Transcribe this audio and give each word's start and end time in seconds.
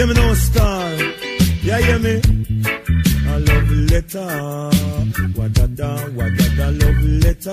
Yeah, 0.00 0.06
me 0.06 0.14
star. 0.34 0.90
Yeah, 1.60 1.76
hear 1.80 1.98
me? 1.98 2.22
A 3.28 3.38
love 3.38 3.70
letter. 3.92 4.70
Love 5.36 5.52
letter. 7.04 7.44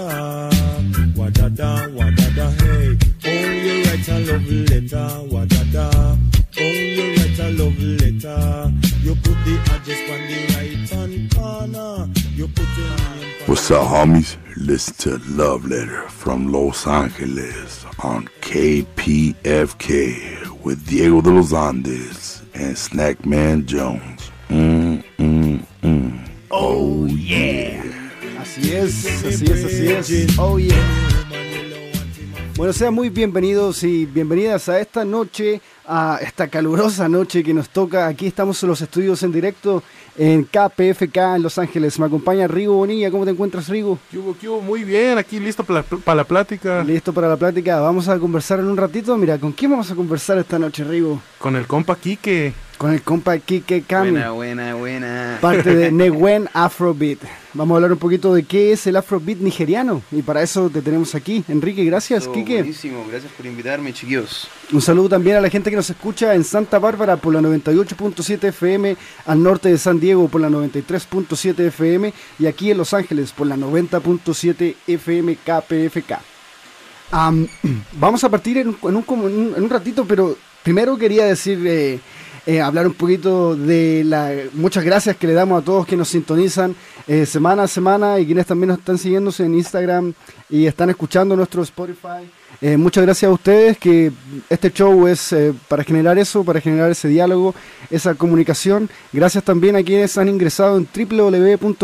Hey. 2.62 2.96
You 3.28 3.84
write 3.84 4.08
a 4.08 4.18
love 4.32 4.48
letter. 4.72 5.12
Write 5.44 5.76
a 7.38 7.52
love 7.52 7.80
letter. 8.00 8.72
You 9.04 9.12
put 9.16 9.38
the 9.44 9.56
address 9.74 10.02
on 10.10 10.22
the 10.30 10.38
right 10.56 10.88
hand 10.90 11.16
corner. 11.36 12.08
You 12.34 12.48
put. 12.48 12.70
What's 13.50 13.70
up, 13.72 13.88
homies? 13.88 14.38
Listen 14.56 14.94
to 14.96 15.18
Love 15.34 15.66
Letter 15.66 16.08
from 16.08 16.54
Los 16.54 16.88
Angeles 16.88 17.86
on 18.04 18.30
KPFK 18.40 19.36
with 20.64 20.88
Diego 20.88 21.22
de 21.22 21.32
los 21.32 21.52
Andes 21.54 22.37
and 22.60 22.76
Snackman 22.76 23.66
Jones. 23.66 24.32
Mm, 24.50 25.04
mm, 25.18 25.66
mm. 25.82 26.30
Oh, 26.50 27.06
yeah. 27.08 27.84
Así 28.40 28.74
es, 28.74 29.06
así 29.26 29.46
es, 29.46 29.66
así 29.66 29.88
es. 30.24 30.40
Oh 30.40 30.58
yeah. 30.58 30.76
Bueno, 32.56 32.74
sean 32.74 32.94
muy 32.96 33.10
bienvenidos 33.10 33.84
y 33.84 34.06
bienvenidas 34.08 34.68
a 34.68 34.80
esta 34.80 35.06
noche, 35.06 35.62
a 35.86 36.18
esta 36.22 36.48
calurosa 36.48 37.08
noche 37.08 37.44
que 37.44 37.54
nos 37.54 37.70
toca. 37.70 38.08
Aquí 38.08 38.26
estamos 38.26 38.62
en 38.64 38.70
los 38.70 38.82
estudios 38.82 39.22
en 39.22 39.32
directo 39.32 39.84
en 40.18 40.44
KPFK 40.44 41.18
en 41.36 41.44
Los 41.44 41.58
Ángeles. 41.58 42.00
Me 42.00 42.06
acompaña 42.08 42.48
Rigo 42.48 42.76
Bonilla. 42.76 43.12
¿Cómo 43.12 43.26
te 43.26 43.32
encuentras, 43.32 43.70
Rigo? 43.70 44.00
¿Qué 44.12 44.18
hubo, 44.18 44.36
qué 44.40 44.50
hubo? 44.50 44.62
Muy 44.62 44.84
bien, 44.84 45.18
aquí 45.18 45.40
listo 45.40 45.64
para 45.64 45.80
la, 45.80 45.98
para 45.98 46.16
la 46.18 46.24
plática. 46.24 46.84
Listo 46.84 47.14
para 47.14 47.28
la 47.30 47.38
plática. 47.38 47.80
Vamos 47.80 48.08
a 48.10 48.18
conversar 48.20 48.60
en 48.60 48.68
un 48.68 48.78
ratito. 48.78 49.16
Mira, 49.18 49.38
¿con 49.38 49.52
quién 49.52 49.72
vamos 49.72 49.90
a 49.92 49.96
conversar 49.96 50.38
esta 50.40 50.58
noche, 50.60 50.84
Rigo? 50.84 51.22
Con 51.38 51.56
el 51.56 51.68
compa 51.68 51.96
Kike. 51.96 52.54
Con 52.78 52.94
el 52.94 53.02
compa 53.02 53.38
Kike 53.38 53.84
Kami. 53.84 54.12
Buena, 54.12 54.32
buena, 54.32 54.76
buena. 54.76 55.38
parte 55.42 55.76
de 55.76 55.92
Newen 55.92 56.48
Afrobeat. 56.54 57.20
Vamos 57.58 57.74
a 57.74 57.78
hablar 57.78 57.92
un 57.92 57.98
poquito 57.98 58.36
de 58.36 58.44
qué 58.44 58.72
es 58.72 58.86
el 58.86 58.96
Afrobeat 58.98 59.40
nigeriano 59.40 60.04
y 60.12 60.22
para 60.22 60.44
eso 60.44 60.70
te 60.70 60.80
tenemos 60.84 61.16
aquí. 61.16 61.44
Enrique, 61.48 61.84
gracias, 61.86 62.26
Todo 62.26 62.34
Quique. 62.36 62.58
Buenísimo, 62.58 63.04
gracias 63.10 63.32
por 63.34 63.48
invitarme, 63.48 63.92
chiquillos. 63.94 64.48
Un 64.72 64.80
saludo 64.80 65.10
también 65.10 65.38
a 65.38 65.42
la 65.42 65.50
gente 65.50 65.72
que 65.72 65.76
nos 65.76 65.90
escucha 65.90 66.36
en 66.36 66.44
Santa 66.44 66.78
Bárbara 66.78 67.18
por 67.18 67.34
la 67.34 67.42
98.7 67.42 68.44
FM, 68.50 68.96
al 69.26 69.42
norte 69.42 69.70
de 69.70 69.80
San 69.80 70.00
Diego 70.00 70.28
por 70.28 70.40
la 70.40 70.50
93.7 70.50 71.60
FM 71.68 72.14
y 72.38 72.46
aquí 72.46 72.70
en 72.70 72.78
Los 72.78 72.94
Ángeles 72.94 73.32
por 73.32 73.48
la 73.48 73.56
90.7 73.56 74.76
FM 74.86 75.38
KPFK. 75.38 76.20
Am, 77.10 77.48
vamos 77.94 78.24
a 78.24 78.30
partir 78.30 78.68
un- 78.68 78.78
en 79.56 79.64
un 79.64 79.70
ratito, 79.70 80.06
pero 80.06 80.38
primero 80.62 80.96
quería 80.96 81.26
decir, 81.26 81.60
eh, 81.66 82.00
eh, 82.48 82.62
hablar 82.62 82.88
un 82.88 82.94
poquito 82.94 83.58
de 83.58 84.04
la... 84.06 84.32
Muchas 84.54 84.86
gracias 84.86 85.18
que 85.18 85.28
le 85.28 85.34
damos 85.34 85.62
a 85.62 85.66
todos 85.66 85.86
que 85.86 85.98
nos 85.98 86.08
sintonizan 86.08 86.74
eh, 87.06 87.26
semana 87.26 87.64
a 87.64 87.68
semana 87.68 88.20
y 88.20 88.26
quienes 88.26 88.46
también 88.46 88.70
nos 88.70 88.80
están 88.80 88.98
siguiéndose 88.98 89.44
en 89.44 89.54
Instagram 89.54 90.14
y 90.50 90.66
están 90.66 90.90
escuchando 90.90 91.36
nuestro 91.36 91.62
Spotify. 91.62 92.32
Eh, 92.60 92.76
muchas 92.76 93.04
gracias 93.04 93.30
a 93.30 93.34
ustedes 93.34 93.78
que 93.78 94.12
este 94.50 94.72
show 94.72 95.08
es 95.08 95.32
eh, 95.32 95.54
para 95.68 95.84
generar 95.84 96.18
eso, 96.18 96.44
para 96.44 96.60
generar 96.60 96.90
ese 96.90 97.08
diálogo, 97.08 97.54
esa 97.92 98.16
comunicación. 98.16 98.90
Gracias 99.14 99.44
también 99.44 99.76
a 99.76 99.84
quienes 99.84 100.18
han 100.18 100.28
ingresado 100.28 100.78
en 100.78 100.88
www.kpfk.org 100.92 101.76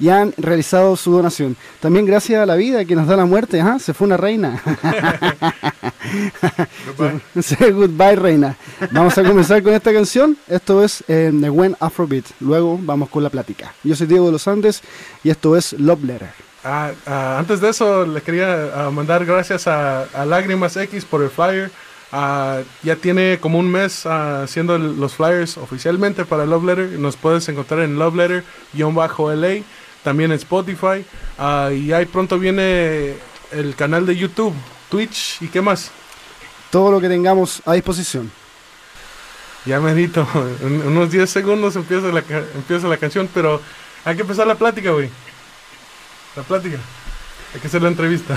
y 0.00 0.08
han 0.08 0.32
realizado 0.38 0.96
su 0.96 1.12
donación. 1.12 1.56
También 1.80 2.06
gracias 2.06 2.42
a 2.42 2.46
la 2.46 2.56
vida 2.56 2.86
que 2.86 2.96
nos 2.96 3.06
da 3.06 3.16
la 3.16 3.26
muerte. 3.26 3.60
Ajá, 3.60 3.78
se 3.78 3.92
fue 3.92 4.06
una 4.06 4.16
reina. 4.16 4.62
Sí, 7.42 7.56
Goodbye, 7.70 8.16
reina. 8.16 8.56
Vamos 8.92 9.18
a 9.18 9.24
comenzar 9.24 9.62
con 9.62 9.74
esta 9.74 9.92
canción. 9.92 10.38
Esto 10.48 10.82
es 10.82 11.04
eh, 11.06 11.30
The 11.38 11.50
When 11.50 11.76
Afrobeat. 11.80 12.24
Luego 12.40 12.78
vamos 12.80 13.10
con 13.10 13.22
la 13.22 13.28
plática. 13.28 13.74
Yo 13.84 13.94
soy 13.94 14.06
Diego 14.06 14.26
de 14.26 14.32
los 14.32 14.48
Andes 14.48 14.80
y 15.22 15.28
esto 15.28 15.54
es 15.54 15.74
Love 15.74 16.04
Letter. 16.04 16.47
Ah, 16.64 16.90
ah, 17.06 17.36
antes 17.38 17.60
de 17.60 17.70
eso, 17.70 18.04
le 18.04 18.20
quería 18.20 18.70
ah, 18.74 18.90
mandar 18.90 19.24
gracias 19.24 19.66
a, 19.66 20.02
a 20.04 20.24
Lágrimas 20.26 20.76
X 20.76 21.04
por 21.04 21.22
el 21.22 21.30
flyer. 21.30 21.70
Ah, 22.10 22.60
ya 22.82 22.96
tiene 22.96 23.38
como 23.40 23.58
un 23.58 23.70
mes 23.70 24.06
ah, 24.06 24.42
haciendo 24.42 24.74
el- 24.76 24.98
los 24.98 25.14
flyers 25.14 25.56
oficialmente 25.56 26.24
para 26.24 26.46
Love 26.46 26.64
Letter. 26.64 26.88
Nos 26.98 27.16
puedes 27.16 27.48
encontrar 27.48 27.80
en 27.80 27.98
Love 27.98 28.16
Letter-LA, 28.16 29.62
también 30.02 30.32
en 30.32 30.36
Spotify. 30.38 31.04
Y 31.74 31.92
ahí 31.92 32.06
pronto 32.06 32.38
viene 32.38 33.14
el 33.52 33.74
canal 33.76 34.04
de 34.06 34.16
YouTube, 34.16 34.54
Twitch 34.90 35.40
y 35.42 35.48
qué 35.48 35.62
más. 35.62 35.90
Todo 36.70 36.90
lo 36.90 37.00
que 37.00 37.08
tengamos 37.08 37.62
a 37.64 37.74
disposición. 37.74 38.30
Ya 39.64 39.80
merito, 39.80 40.26
en 40.62 40.86
unos 40.86 41.10
10 41.10 41.28
segundos 41.30 41.76
empieza 41.76 42.08
la, 42.08 42.22
empieza 42.54 42.88
la 42.88 42.96
canción, 42.96 43.28
pero 43.32 43.60
hay 44.04 44.16
que 44.16 44.22
empezar 44.22 44.46
la 44.46 44.54
plática, 44.54 44.90
güey. 44.90 45.10
La 46.38 46.44
plática. 46.44 46.78
Hay 47.52 47.60
que 47.60 47.66
hacer 47.66 47.82
la 47.82 47.88
entrevista. 47.88 48.36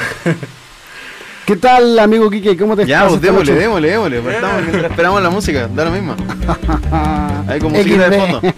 ¿Qué 1.45 1.56
tal, 1.56 2.00
amigo 2.00 2.31
Quique? 2.31 2.57
¿Cómo 2.57 2.75
te 2.75 2.88
Ya, 2.88 3.06
estás? 3.06 3.09
pues 3.12 3.22
esta 3.22 3.31
démosle, 3.31 3.53
démosle, 3.89 3.89
démosle. 4.16 4.62
Mientras 4.63 4.91
esperamos 4.91 5.22
la 5.22 5.29
música, 5.29 5.67
da 5.67 5.85
lo 5.85 5.91
mismo. 5.91 6.16
Hay 7.47 7.59
como 7.59 7.75
musiquita 7.75 8.09
de 8.09 8.19
fondo. 8.19 8.41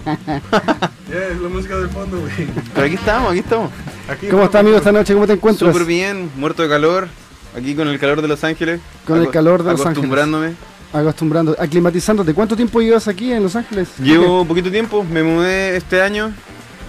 Ya, 1.11 1.27
es 1.27 1.41
la 1.41 1.49
música 1.49 1.77
del 1.77 1.89
fondo, 1.89 2.21
güey. 2.21 2.31
Pero 2.73 2.87
aquí 2.87 2.95
estamos, 2.95 3.31
aquí 3.31 3.39
estamos. 3.39 3.71
Aquí 4.09 4.27
¿Cómo 4.27 4.45
está, 4.45 4.59
amigo, 4.59 4.77
esta 4.77 4.93
noche? 4.93 5.13
¿Cómo 5.13 5.27
te 5.27 5.33
encuentras? 5.33 5.71
Súper 5.73 5.85
bien, 5.85 6.31
muerto 6.37 6.63
de 6.63 6.69
calor. 6.69 7.09
Aquí 7.55 7.75
con 7.75 7.89
el 7.89 7.99
calor 7.99 8.21
de 8.21 8.29
Los 8.29 8.45
Ángeles. 8.45 8.79
Con 9.05 9.19
el 9.21 9.29
calor 9.29 9.61
de 9.61 9.71
Los 9.71 9.81
Ángeles. 9.81 9.97
Acostumbrándome. 9.97 10.53
Acostumbrando, 10.93 11.55
aclimatizándote. 11.59 12.33
¿Cuánto 12.33 12.55
tiempo 12.55 12.81
llevas 12.81 13.09
aquí 13.09 13.33
en 13.33 13.43
Los 13.43 13.57
Ángeles? 13.57 13.89
Llevo 13.99 14.45
poquito 14.45 14.71
tiempo, 14.71 15.03
me 15.03 15.21
mudé 15.21 15.75
este 15.75 16.01
año, 16.01 16.31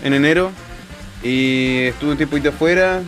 en 0.05 0.15
enero. 0.15 0.53
Y 1.25 1.87
estuve 1.87 2.13
un 2.13 2.17
tiempito 2.17 2.51
afuera. 2.51 3.03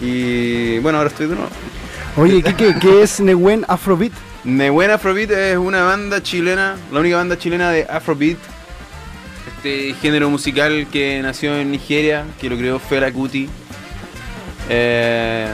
Y 0.00 0.78
bueno, 0.78 0.98
ahora 0.98 1.10
estoy 1.10 1.26
de 1.26 1.34
nuevo. 1.34 1.50
Oye, 2.16 2.42
Quique, 2.42 2.74
¿qué 2.80 3.02
es 3.02 3.20
Newen 3.20 3.64
Afrobeat? 3.66 4.12
Nebuena 4.44 4.94
Afrobeat 4.94 5.30
es 5.30 5.58
una 5.58 5.82
banda 5.82 6.22
chilena, 6.22 6.76
la 6.90 7.00
única 7.00 7.16
banda 7.16 7.38
chilena 7.38 7.70
de 7.70 7.86
Afrobeat. 7.88 8.38
Este 9.56 9.94
género 10.00 10.30
musical 10.30 10.86
que 10.90 11.20
nació 11.22 11.56
en 11.56 11.70
Nigeria, 11.70 12.24
que 12.40 12.48
lo 12.48 12.56
creó 12.56 12.78
Fela 12.78 13.12
Kuti. 13.12 13.48
Eh, 14.70 15.48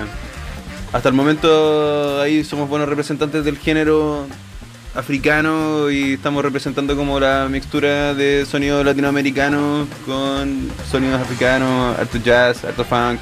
hasta 0.92 1.08
el 1.08 1.14
momento 1.14 2.20
ahí 2.20 2.44
somos 2.44 2.68
buenos 2.68 2.88
representantes 2.88 3.44
del 3.44 3.58
género 3.58 4.26
africano 4.96 5.90
y 5.90 6.14
estamos 6.14 6.42
representando 6.42 6.96
como 6.96 7.20
la 7.20 7.48
mixtura 7.50 8.14
de 8.14 8.46
sonidos 8.46 8.84
latinoamericanos 8.84 9.86
con 10.04 10.70
sonidos 10.90 11.20
africanos, 11.20 11.98
harto 11.98 12.18
jazz, 12.18 12.64
harto 12.64 12.84
funk, 12.84 13.20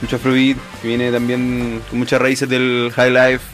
mucho 0.00 0.16
afrobeat, 0.16 0.56
que 0.80 0.88
viene 0.88 1.12
también 1.12 1.82
con 1.88 1.98
muchas 1.98 2.20
raíces 2.20 2.48
del 2.48 2.90
high 2.94 3.10
life. 3.10 3.44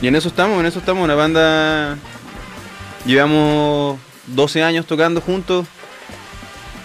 Y 0.00 0.08
en 0.08 0.16
eso 0.16 0.28
estamos, 0.28 0.60
en 0.60 0.66
eso 0.66 0.78
estamos, 0.78 1.04
una 1.04 1.14
banda. 1.14 1.96
Llevamos 3.04 3.98
12 4.26 4.62
años 4.62 4.86
tocando 4.86 5.20
juntos. 5.20 5.66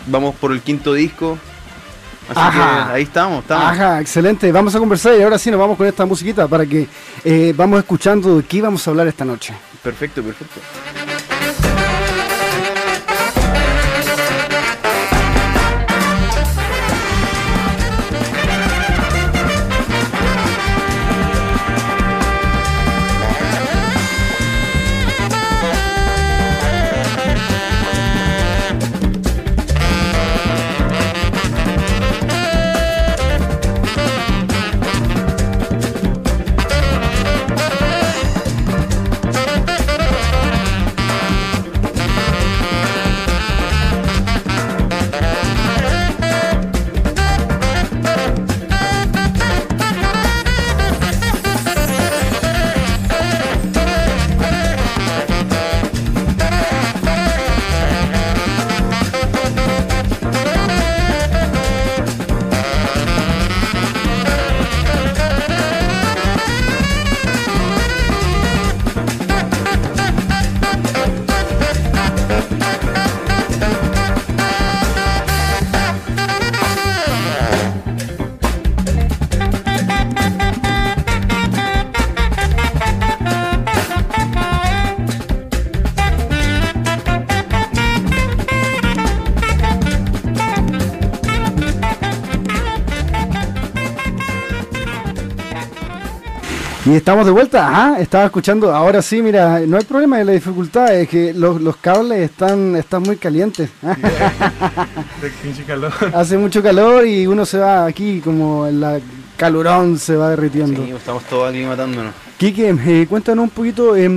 Vamos 0.08 0.36
por 0.36 0.52
el 0.52 0.62
quinto 0.62 0.94
disco. 0.94 1.38
Así 2.30 2.40
Ajá. 2.40 2.88
que 2.88 2.94
ahí 2.94 3.04
estamos, 3.04 3.42
estamos. 3.42 3.66
Ajá, 3.66 4.02
excelente. 4.02 4.52
Vamos 4.52 4.74
a 4.76 4.80
conversar 4.80 5.18
y 5.18 5.22
ahora 5.24 5.38
sí 5.38 5.52
nos 5.52 5.60
vamos 5.60 5.78
con 5.78 5.86
esta 5.88 6.06
musiquita 6.06 6.48
para 6.48 6.66
que 6.66 6.88
eh, 7.24 7.54
vamos 7.56 7.80
escuchando 7.80 8.38
de 8.38 8.44
qué 8.44 8.62
vamos 8.62 8.88
a 8.88 8.92
hablar 8.92 9.08
esta 9.08 9.26
noche. 9.26 9.54
Perfecto, 9.82 10.24
perfecto. 10.24 10.60
Y 96.94 96.98
estamos 96.98 97.26
de 97.26 97.32
vuelta, 97.32 97.68
ajá, 97.70 98.00
estaba 98.00 98.26
escuchando, 98.26 98.72
ahora 98.72 99.02
sí, 99.02 99.20
mira, 99.24 99.62
no 99.62 99.78
hay 99.78 99.84
problema 99.84 100.20
de 100.20 100.26
la 100.26 100.32
dificultad, 100.34 100.94
es 100.96 101.10
que 101.10 101.34
los, 101.34 101.60
los 101.60 101.76
cables 101.78 102.20
están, 102.20 102.76
están 102.76 103.02
muy 103.02 103.16
calientes. 103.18 103.72
Calor. 105.66 105.92
Hace 106.14 106.38
mucho 106.38 106.62
calor 106.62 107.08
y 107.08 107.26
uno 107.26 107.48
se 107.48 107.58
va 107.58 107.86
aquí 107.88 108.20
como 108.24 108.68
en 108.68 108.80
la 108.80 109.00
calorón 109.38 109.98
se 109.98 110.16
va 110.16 110.30
derritiendo. 110.30 110.84
Sí, 110.86 110.92
estamos 110.92 111.24
todos 111.24 111.50
aclimatándonos. 111.50 112.14
Quique, 112.38 112.70
eh, 112.86 113.08
cuéntanos 113.10 113.44
un 113.46 113.50
poquito, 113.50 113.96
eh, 113.96 114.08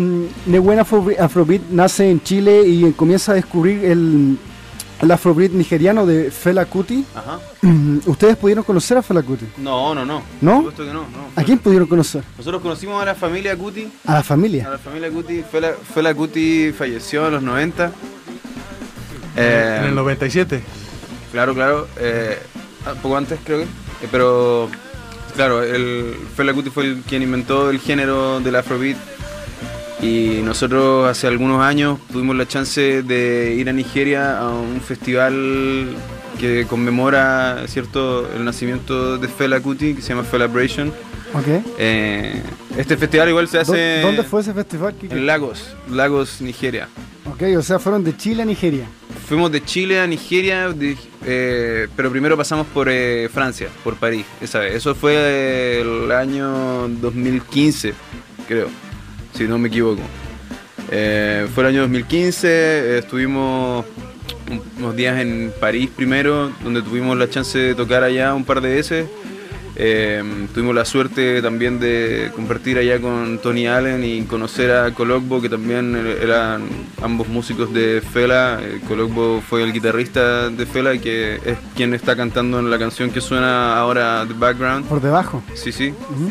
Nebuen 0.47 0.79
Afro- 0.81 1.19
Afrobeat 1.19 1.63
nace 1.71 2.11
en 2.11 2.21
Chile 2.23 2.63
y 2.67 2.93
comienza 2.93 3.33
a 3.33 3.37
descubrir 3.37 3.85
el, 3.87 4.37
el 5.03 5.11
Afrobeat 5.11 5.53
nigeriano 5.53 6.07
de 6.07 6.31
Fela 6.31 6.65
Kuti. 6.67 7.05
Ajá. 7.15 7.39
¿Ustedes 8.07 8.37
pudieron 8.37 8.65
conocer 8.65 8.97
a 8.97 9.03
Fela 9.03 9.23
Kuti? 9.23 9.47
No, 9.59 9.95
no, 9.95 10.05
no. 10.05 10.23
¿No? 10.41 10.51
Por 10.51 10.57
supuesto 10.73 10.85
que 10.85 10.93
no. 10.93 11.01
no. 11.03 11.29
¿A 11.37 11.43
quién 11.43 11.59
pudieron 11.59 11.87
conocer? 11.89 12.23
Nosotros 12.39 12.63
conocimos 12.63 13.01
a 13.03 13.05
la 13.05 13.15
familia 13.15 13.57
Cuti. 13.57 13.89
A 14.07 14.13
la 14.15 14.19
A 14.21 14.23
familia. 14.23 14.69
la 14.71 14.79
familia 14.79 15.11
Cuti. 15.11 15.43
Fela, 15.43 15.73
Fela 15.95 16.15
Cuti 16.15 16.73
falleció 16.73 17.27
en 17.27 17.33
los 17.35 17.43
90. 17.43 17.93
Eh, 19.37 19.77
en 19.81 19.85
el 19.87 19.95
97. 19.95 20.63
Claro, 21.33 21.55
claro. 21.55 21.89
eh, 21.99 22.39
un 22.91 22.99
poco 23.01 23.17
antes 23.17 23.39
creo 23.45 23.59
que. 23.59 23.65
eh, 23.65 24.09
pero, 24.11 24.71
claro, 25.35 25.63
el 25.63 26.15
Fela 26.35 26.55
Kuti 26.55 26.71
fue 26.71 26.85
el 26.85 27.03
quien 27.03 27.23
inventó 27.23 27.69
el 27.71 27.81
género 27.81 28.41
del 28.41 28.57
Afrobeat. 28.57 28.97
Y 30.03 30.41
nosotros 30.45 31.09
hace 31.09 31.27
algunos 31.27 31.63
años 31.63 31.99
tuvimos 32.13 32.37
la 32.37 32.47
chance 32.47 33.03
de 33.03 33.55
ir 33.59 33.69
a 33.69 33.73
Nigeria 33.73 34.39
a 34.39 34.51
un 34.51 34.81
festival 34.81 35.87
que 36.39 36.67
conmemora 36.67 37.65
cierto 37.67 38.31
el 38.37 38.45
nacimiento 38.45 39.17
de 39.17 39.27
Fela 39.29 39.61
Kuti, 39.61 39.95
que 39.95 40.03
se 40.03 40.11
llama 40.11 40.23
Felabration. 40.25 40.89
Ok. 41.33 41.47
Eh, 41.79 42.43
este 42.77 42.97
festival 42.99 43.31
igual 43.31 43.49
se 43.49 43.57
¿Dó- 43.59 43.63
hace 43.63 44.01
¿Dónde 44.03 44.23
fue 44.23 44.43
ese 44.43 44.53
festival, 44.53 44.95
en 45.03 45.27
Lagos, 45.27 45.75
Lagos, 45.91 46.41
Nigeria. 46.43 46.89
Ok, 47.25 47.43
o 47.59 47.63
sea, 47.63 47.79
fueron 47.79 48.05
de 48.05 48.15
Chile 48.17 48.43
a 48.43 48.47
Nigeria. 48.47 48.87
Fuimos 49.27 49.51
de 49.51 49.65
Chile 49.65 49.99
a 49.99 50.07
Nigeria, 50.07 50.69
de- 50.69 50.97
eh, 51.25 51.89
pero 51.97 52.11
primero 52.11 52.37
pasamos 52.37 52.67
por 52.69 52.89
eh, 52.91 53.29
Francia, 53.33 53.69
por 53.83 53.97
París, 53.97 54.25
esa 54.43 54.59
vez. 54.61 54.75
Eso 54.75 54.95
fue 54.95 55.81
el 55.81 56.13
año 56.13 56.87
2015, 57.01 57.95
creo, 58.47 58.69
si 59.37 59.45
no 59.45 59.59
me 59.59 59.69
equivoco. 59.69 60.03
Eh, 60.91 61.47
fue 61.55 61.65
el 61.65 61.71
año 61.71 61.81
2015, 61.83 62.49
eh, 62.49 62.99
estuvimos 62.99 63.85
un- 64.51 64.63
unos 64.79 64.95
días 64.97 65.19
en 65.21 65.53
París 65.61 65.91
primero, 65.95 66.53
donde 66.63 66.83
tuvimos 66.83 67.17
la 67.19 67.29
chance 67.29 67.59
de 67.59 67.75
tocar 67.75 68.03
allá 68.05 68.35
un 68.35 68.45
par 68.45 68.61
de 68.61 68.75
veces. 68.75 69.07
Eh, 69.79 70.23
tuvimos 70.55 70.75
la 70.75 70.87
suerte 70.87 71.43
también 71.43 71.79
de 71.79 72.31
compartir 72.35 72.79
allá 72.79 72.99
con 72.99 73.39
Tony 73.43 73.67
Allen 73.67 74.03
y 74.05 74.23
conocer 74.23 74.71
a 74.71 74.95
Cologbo, 74.95 75.43
que 75.43 75.51
también 75.51 75.95
er- 75.95 76.23
eran 76.23 76.63
ambos 77.03 77.29
músicos 77.29 77.75
de 77.75 78.01
Fela. 78.01 78.59
Eh, 78.63 78.81
Cologbo 78.89 79.43
fue 79.47 79.63
el 79.65 79.75
guitarrista 79.75 80.49
de 80.49 80.65
Fela, 80.65 80.97
que 80.97 81.35
es 81.45 81.59
quien 81.75 81.93
está 81.93 82.17
cantando 82.17 82.59
en 82.59 82.71
la 82.71 82.79
canción 82.79 83.11
que 83.11 83.21
suena 83.21 83.77
ahora 83.77 84.25
The 84.27 84.33
Background. 84.39 84.87
Por 84.87 85.03
debajo. 85.03 85.43
Sí, 85.53 85.73
sí. 85.73 85.89
Ujú. 86.11 86.31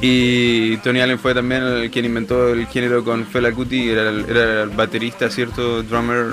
Y 0.00 0.76
Tony 0.78 1.00
Allen 1.00 1.18
fue 1.18 1.34
también 1.34 1.62
el 1.62 1.90
quien 1.90 2.04
inventó 2.04 2.48
el 2.52 2.66
género 2.66 3.02
con 3.02 3.26
Fela 3.26 3.50
Kuti, 3.52 3.88
era 3.90 4.10
el, 4.10 4.26
era 4.28 4.62
el 4.64 4.70
baterista, 4.70 5.30
¿cierto? 5.30 5.82
Drummer. 5.82 6.26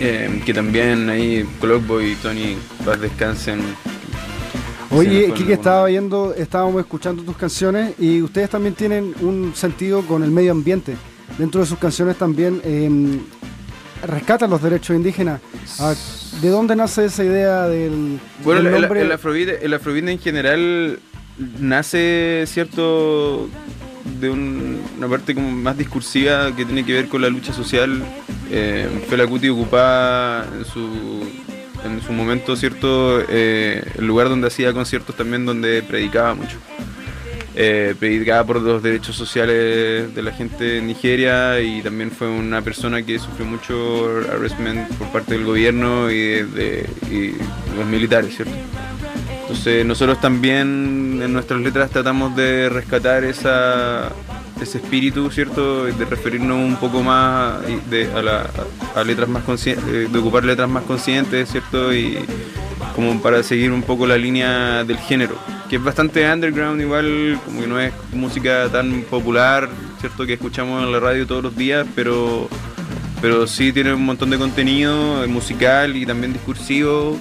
eh, 0.00 0.40
que 0.44 0.54
también 0.54 1.08
ahí 1.10 1.44
Cologbo 1.60 2.00
y 2.00 2.14
Tony 2.16 2.56
paz 2.84 3.00
descansen. 3.00 3.60
Se 4.88 4.94
Oye, 4.96 5.32
Kike, 5.32 5.44
el 5.44 5.52
estaba 5.52 5.86
viendo, 5.86 6.34
estábamos 6.34 6.80
escuchando 6.80 7.22
tus 7.22 7.36
canciones 7.36 7.94
y 7.98 8.20
ustedes 8.22 8.50
también 8.50 8.74
tienen 8.74 9.14
un 9.20 9.52
sentido 9.54 10.02
con 10.02 10.22
el 10.22 10.30
medio 10.30 10.52
ambiente. 10.52 10.96
Dentro 11.38 11.60
de 11.62 11.66
sus 11.66 11.78
canciones 11.78 12.16
también 12.18 12.60
eh, 12.62 12.90
rescatan 14.06 14.50
los 14.50 14.62
derechos 14.62 14.94
indígenas. 14.94 15.40
Ah, 15.80 15.94
¿De 16.42 16.48
dónde 16.50 16.76
nace 16.76 17.06
esa 17.06 17.24
idea 17.24 17.66
del, 17.68 18.20
Bueno, 18.44 18.62
del 18.62 18.74
el, 18.74 18.80
nombre? 18.82 19.00
el 19.00 19.12
afrobeat, 19.12 19.62
el 19.62 19.72
afrobeat 19.74 20.08
en 20.08 20.18
general 20.18 20.98
nace, 21.60 22.44
¿cierto? 22.46 23.48
De 24.20 24.30
un- 24.30 24.80
una 24.98 25.08
parte 25.08 25.34
como 25.34 25.50
más 25.50 25.76
discursiva 25.78 26.54
que 26.56 26.64
tiene 26.64 26.84
que 26.84 26.92
ver 26.92 27.08
con 27.08 27.22
la 27.22 27.28
lucha 27.28 27.52
social. 27.52 28.02
Eh, 28.50 28.86
Fela 29.08 29.26
Kuti 29.26 29.48
ocupaba 29.48 30.44
en 30.58 30.64
su, 30.64 31.24
en 31.84 32.02
su 32.02 32.12
momento, 32.12 32.56
¿cierto? 32.56 33.22
Eh, 33.28 33.82
el 33.98 34.06
lugar 34.06 34.28
donde 34.28 34.48
hacía 34.48 34.72
conciertos 34.72 35.16
también 35.16 35.46
donde 35.46 35.82
predicaba 35.82 36.34
mucho. 36.34 36.56
Eh, 37.54 37.94
predicaba 37.98 38.46
por 38.46 38.62
los 38.62 38.82
derechos 38.82 39.14
sociales 39.14 40.14
de 40.14 40.22
la 40.22 40.32
gente 40.32 40.78
en 40.78 40.86
Nigeria 40.86 41.60
y 41.60 41.82
también 41.82 42.10
fue 42.10 42.26
una 42.28 42.62
persona 42.62 43.02
que 43.02 43.18
sufrió 43.18 43.44
mucho 43.44 44.08
harassment 44.30 44.88
por 44.94 45.08
parte 45.08 45.34
del 45.34 45.44
gobierno 45.44 46.10
y 46.10 46.16
de, 46.16 46.86
y 47.10 47.32
los 47.76 47.86
militares, 47.86 48.34
¿cierto? 48.36 48.54
Nosotros 49.84 50.20
también 50.20 51.20
en 51.22 51.32
nuestras 51.32 51.60
letras 51.60 51.90
tratamos 51.90 52.34
de 52.36 52.68
rescatar 52.68 53.24
esa, 53.24 54.10
ese 54.60 54.78
espíritu, 54.78 55.30
¿cierto? 55.30 55.84
De 55.84 56.04
referirnos 56.04 56.56
un 56.58 56.76
poco 56.76 57.02
más 57.02 57.60
a, 58.14 58.22
la- 58.22 59.04
letras 59.04 59.28
más 59.28 59.42
conscientes, 59.44 60.12
de 60.12 60.18
ocupar 60.18 60.44
letras 60.44 60.68
más 60.68 60.84
conscientes, 60.84 61.50
¿cierto? 61.50 61.92
Y 61.94 62.18
como 62.94 63.20
para 63.22 63.42
seguir 63.42 63.72
un 63.72 63.82
poco 63.82 64.06
la 64.06 64.16
línea 64.16 64.84
del 64.84 64.98
género, 64.98 65.36
que 65.70 65.76
es 65.76 65.82
bastante 65.84 66.30
underground 66.30 66.80
igual, 66.80 67.38
como 67.44 67.60
que 67.60 67.66
no 67.66 67.80
es 67.80 67.92
música 68.12 68.68
tan 68.70 69.02
popular, 69.02 69.68
¿cierto? 70.00 70.26
Que 70.26 70.34
escuchamos 70.34 70.82
en 70.84 70.92
la 70.92 71.00
radio 71.00 71.26
todos 71.26 71.42
los 71.42 71.56
días, 71.56 71.86
pero, 71.94 72.48
pero 73.22 73.46
sí 73.46 73.72
tiene 73.72 73.94
un 73.94 74.04
montón 74.04 74.30
de 74.30 74.36
contenido 74.38 75.24
eh, 75.24 75.26
musical 75.26 75.96
y 75.96 76.04
también 76.04 76.32
discursivo, 76.34 77.18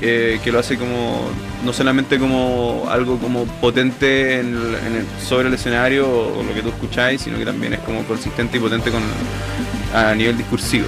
eh, 0.00 0.38
que 0.44 0.52
lo 0.52 0.58
hace 0.60 0.76
como 0.78 1.28
no 1.64 1.72
solamente 1.72 2.18
como 2.18 2.86
algo 2.88 3.18
como 3.18 3.44
potente 3.60 4.38
en 4.40 4.54
el- 4.54 4.74
en 4.86 4.96
el- 4.96 5.06
sobre 5.26 5.48
el 5.48 5.54
escenario 5.54 6.08
o, 6.08 6.42
lo 6.42 6.54
que 6.54 6.62
tú 6.62 6.68
escucháis, 6.68 7.20
sino 7.22 7.36
que 7.38 7.44
también 7.44 7.72
es 7.74 7.80
como 7.80 8.02
consistente 8.04 8.58
y 8.58 8.60
potente 8.60 8.90
con 8.90 9.02
a 9.94 10.14
nivel 10.14 10.36
discursivo. 10.36 10.86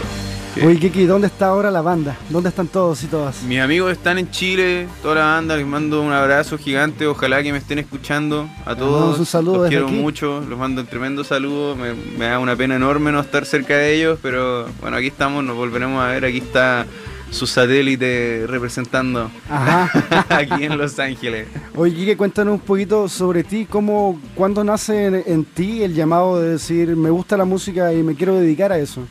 Que- 0.54 0.66
Oye, 0.66 0.80
Kiki, 0.80 1.06
¿dónde 1.06 1.28
está 1.28 1.46
ahora 1.46 1.70
la 1.70 1.80
banda? 1.80 2.16
¿Dónde 2.28 2.48
están 2.48 2.66
todos 2.66 3.04
y 3.04 3.06
todas? 3.06 3.42
mis 3.44 3.60
amigos 3.60 3.92
están 3.92 4.18
en 4.18 4.30
Chile, 4.32 4.88
toda 5.00 5.14
la 5.14 5.24
banda, 5.26 5.56
les 5.56 5.64
mando 5.66 6.02
un 6.02 6.12
abrazo 6.12 6.58
gigante, 6.58 7.06
ojalá 7.06 7.40
que 7.42 7.52
me 7.52 7.58
estén 7.58 7.78
escuchando 7.78 8.48
a 8.66 8.74
todos. 8.74 9.16
un 9.18 9.26
saludo 9.26 9.52
los 9.54 9.62
desde 9.64 9.76
quiero 9.76 9.86
aquí. 9.86 9.94
mucho, 9.96 10.40
los 10.48 10.58
mando 10.58 10.80
un 10.82 10.88
tremendo 10.88 11.22
saludo, 11.22 11.76
me, 11.76 11.94
me 11.94 12.24
da 12.26 12.40
una 12.40 12.56
pena 12.56 12.74
enorme 12.74 13.12
no 13.12 13.20
estar 13.20 13.46
cerca 13.46 13.76
de 13.76 13.94
ellos, 13.94 14.18
pero 14.22 14.66
bueno, 14.80 14.96
aquí 14.96 15.06
estamos, 15.06 15.44
nos 15.44 15.56
volveremos 15.56 16.02
a 16.02 16.08
ver, 16.08 16.24
aquí 16.24 16.38
está 16.38 16.84
su 17.30 17.46
satélite 17.46 18.44
representando 18.48 19.30
Ajá. 19.48 20.24
aquí 20.28 20.64
en 20.64 20.76
Los 20.76 20.98
Ángeles. 20.98 21.46
Oye, 21.74 21.94
Kike, 21.94 22.16
cuéntanos 22.16 22.54
un 22.54 22.60
poquito 22.60 23.08
sobre 23.08 23.44
ti, 23.44 23.66
cómo, 23.68 24.20
cuándo 24.34 24.64
nace 24.64 25.06
en, 25.06 25.22
en 25.26 25.44
ti 25.44 25.82
el 25.82 25.94
llamado 25.94 26.40
de 26.40 26.50
decir, 26.52 26.96
me 26.96 27.10
gusta 27.10 27.36
la 27.36 27.44
música 27.44 27.92
y 27.92 28.02
me 28.02 28.14
quiero 28.14 28.34
dedicar 28.34 28.72
a 28.72 28.78
eso. 28.78 29.06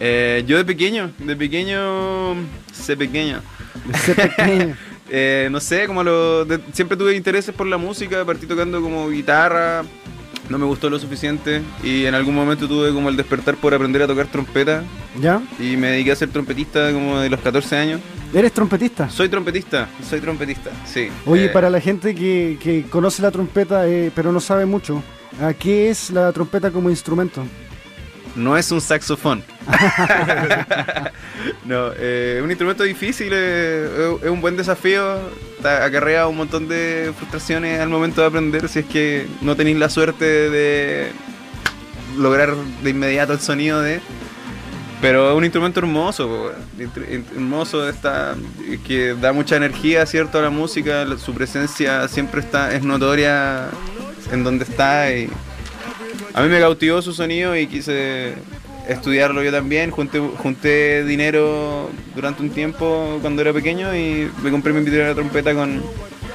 Eh, 0.00 0.42
yo 0.46 0.56
de 0.56 0.64
pequeño, 0.64 1.12
de 1.18 1.36
pequeño, 1.36 2.34
sé 2.72 2.96
pequeño. 2.96 3.40
Desde 3.86 4.14
pequeño. 4.14 4.76
Eh, 5.14 5.48
no 5.50 5.60
sé, 5.60 5.86
como 5.86 6.02
lo, 6.02 6.46
de- 6.46 6.58
siempre 6.72 6.96
tuve 6.96 7.14
intereses 7.14 7.54
por 7.54 7.66
la 7.66 7.76
música, 7.76 8.24
partí 8.24 8.46
tocando 8.46 8.80
como 8.80 9.10
guitarra, 9.10 9.82
no 10.48 10.56
me 10.56 10.64
gustó 10.64 10.88
lo 10.88 10.98
suficiente 10.98 11.60
y 11.84 12.06
en 12.06 12.14
algún 12.14 12.34
momento 12.34 12.66
tuve 12.66 12.94
como 12.94 13.10
el 13.10 13.16
despertar 13.16 13.56
por 13.56 13.74
aprender 13.74 14.00
a 14.00 14.06
tocar 14.06 14.28
trompeta 14.28 14.82
¿Ya? 15.20 15.42
y 15.58 15.76
me 15.76 15.88
dediqué 15.88 16.12
a 16.12 16.16
ser 16.16 16.30
trompetista 16.30 16.90
como 16.92 17.20
de 17.20 17.28
los 17.28 17.40
14 17.40 17.76
años. 17.76 18.00
¿Eres 18.32 18.52
trompetista? 18.52 19.10
Soy 19.10 19.28
trompetista, 19.28 19.88
soy 20.08 20.20
trompetista, 20.20 20.70
sí. 20.86 21.08
Oye, 21.26 21.46
Eh, 21.46 21.48
para 21.50 21.68
la 21.68 21.80
gente 21.80 22.14
que, 22.14 22.58
que 22.62 22.84
conoce 22.84 23.20
la 23.20 23.30
trompeta 23.30 23.86
eh, 23.86 24.10
pero 24.14 24.32
no 24.32 24.40
sabe 24.40 24.64
mucho, 24.64 25.02
¿a 25.42 25.52
qué 25.52 25.90
es 25.90 26.10
la 26.10 26.32
trompeta 26.32 26.70
como 26.70 26.88
instrumento? 26.88 27.44
No 28.34 28.56
es 28.56 28.70
un 28.72 28.80
saxofón. 28.80 29.44
no, 31.66 31.90
eh, 31.96 32.36
es 32.38 32.42
un 32.42 32.50
instrumento 32.50 32.82
difícil, 32.82 33.30
eh, 33.34 34.16
es 34.22 34.30
un 34.30 34.40
buen 34.40 34.56
desafío. 34.56 35.18
Acarrea 35.62 36.26
un 36.26 36.38
montón 36.38 36.66
de 36.66 37.12
frustraciones 37.18 37.78
al 37.80 37.88
momento 37.88 38.20
de 38.22 38.26
aprender 38.26 38.68
si 38.68 38.80
es 38.80 38.86
que 38.86 39.26
no 39.42 39.54
tenéis 39.54 39.76
la 39.76 39.88
suerte 39.90 40.24
de 40.24 41.12
lograr 42.16 42.54
de 42.82 42.90
inmediato 42.90 43.32
el 43.34 43.40
sonido 43.40 43.80
de. 43.82 44.00
Pero 45.02 45.32
es 45.32 45.36
un 45.36 45.44
instrumento 45.44 45.80
hermoso, 45.80 46.52
hermoso, 47.34 47.88
está, 47.88 48.36
que 48.86 49.14
da 49.14 49.34
mucha 49.34 49.56
energía, 49.56 50.06
¿cierto? 50.06 50.38
A 50.38 50.42
la 50.42 50.50
música, 50.50 51.04
su 51.18 51.34
presencia 51.34 52.08
siempre 52.08 52.40
está, 52.40 52.74
es 52.74 52.82
notoria 52.82 53.68
en 54.30 54.44
donde 54.44 54.64
está 54.64 55.08
a 56.34 56.42
mí 56.42 56.48
me 56.48 56.60
cautivó 56.60 57.02
su 57.02 57.12
sonido 57.12 57.56
y 57.56 57.66
quise 57.66 58.34
estudiarlo 58.88 59.42
yo 59.42 59.52
también. 59.52 59.90
Junté, 59.90 60.18
junté 60.18 61.04
dinero 61.04 61.90
durante 62.14 62.42
un 62.42 62.50
tiempo 62.50 63.18
cuando 63.20 63.42
era 63.42 63.52
pequeño 63.52 63.94
y 63.94 64.30
me 64.42 64.50
compré 64.50 64.72
mi 64.72 64.82
primera 64.82 65.14
trompeta 65.14 65.54
con 65.54 65.82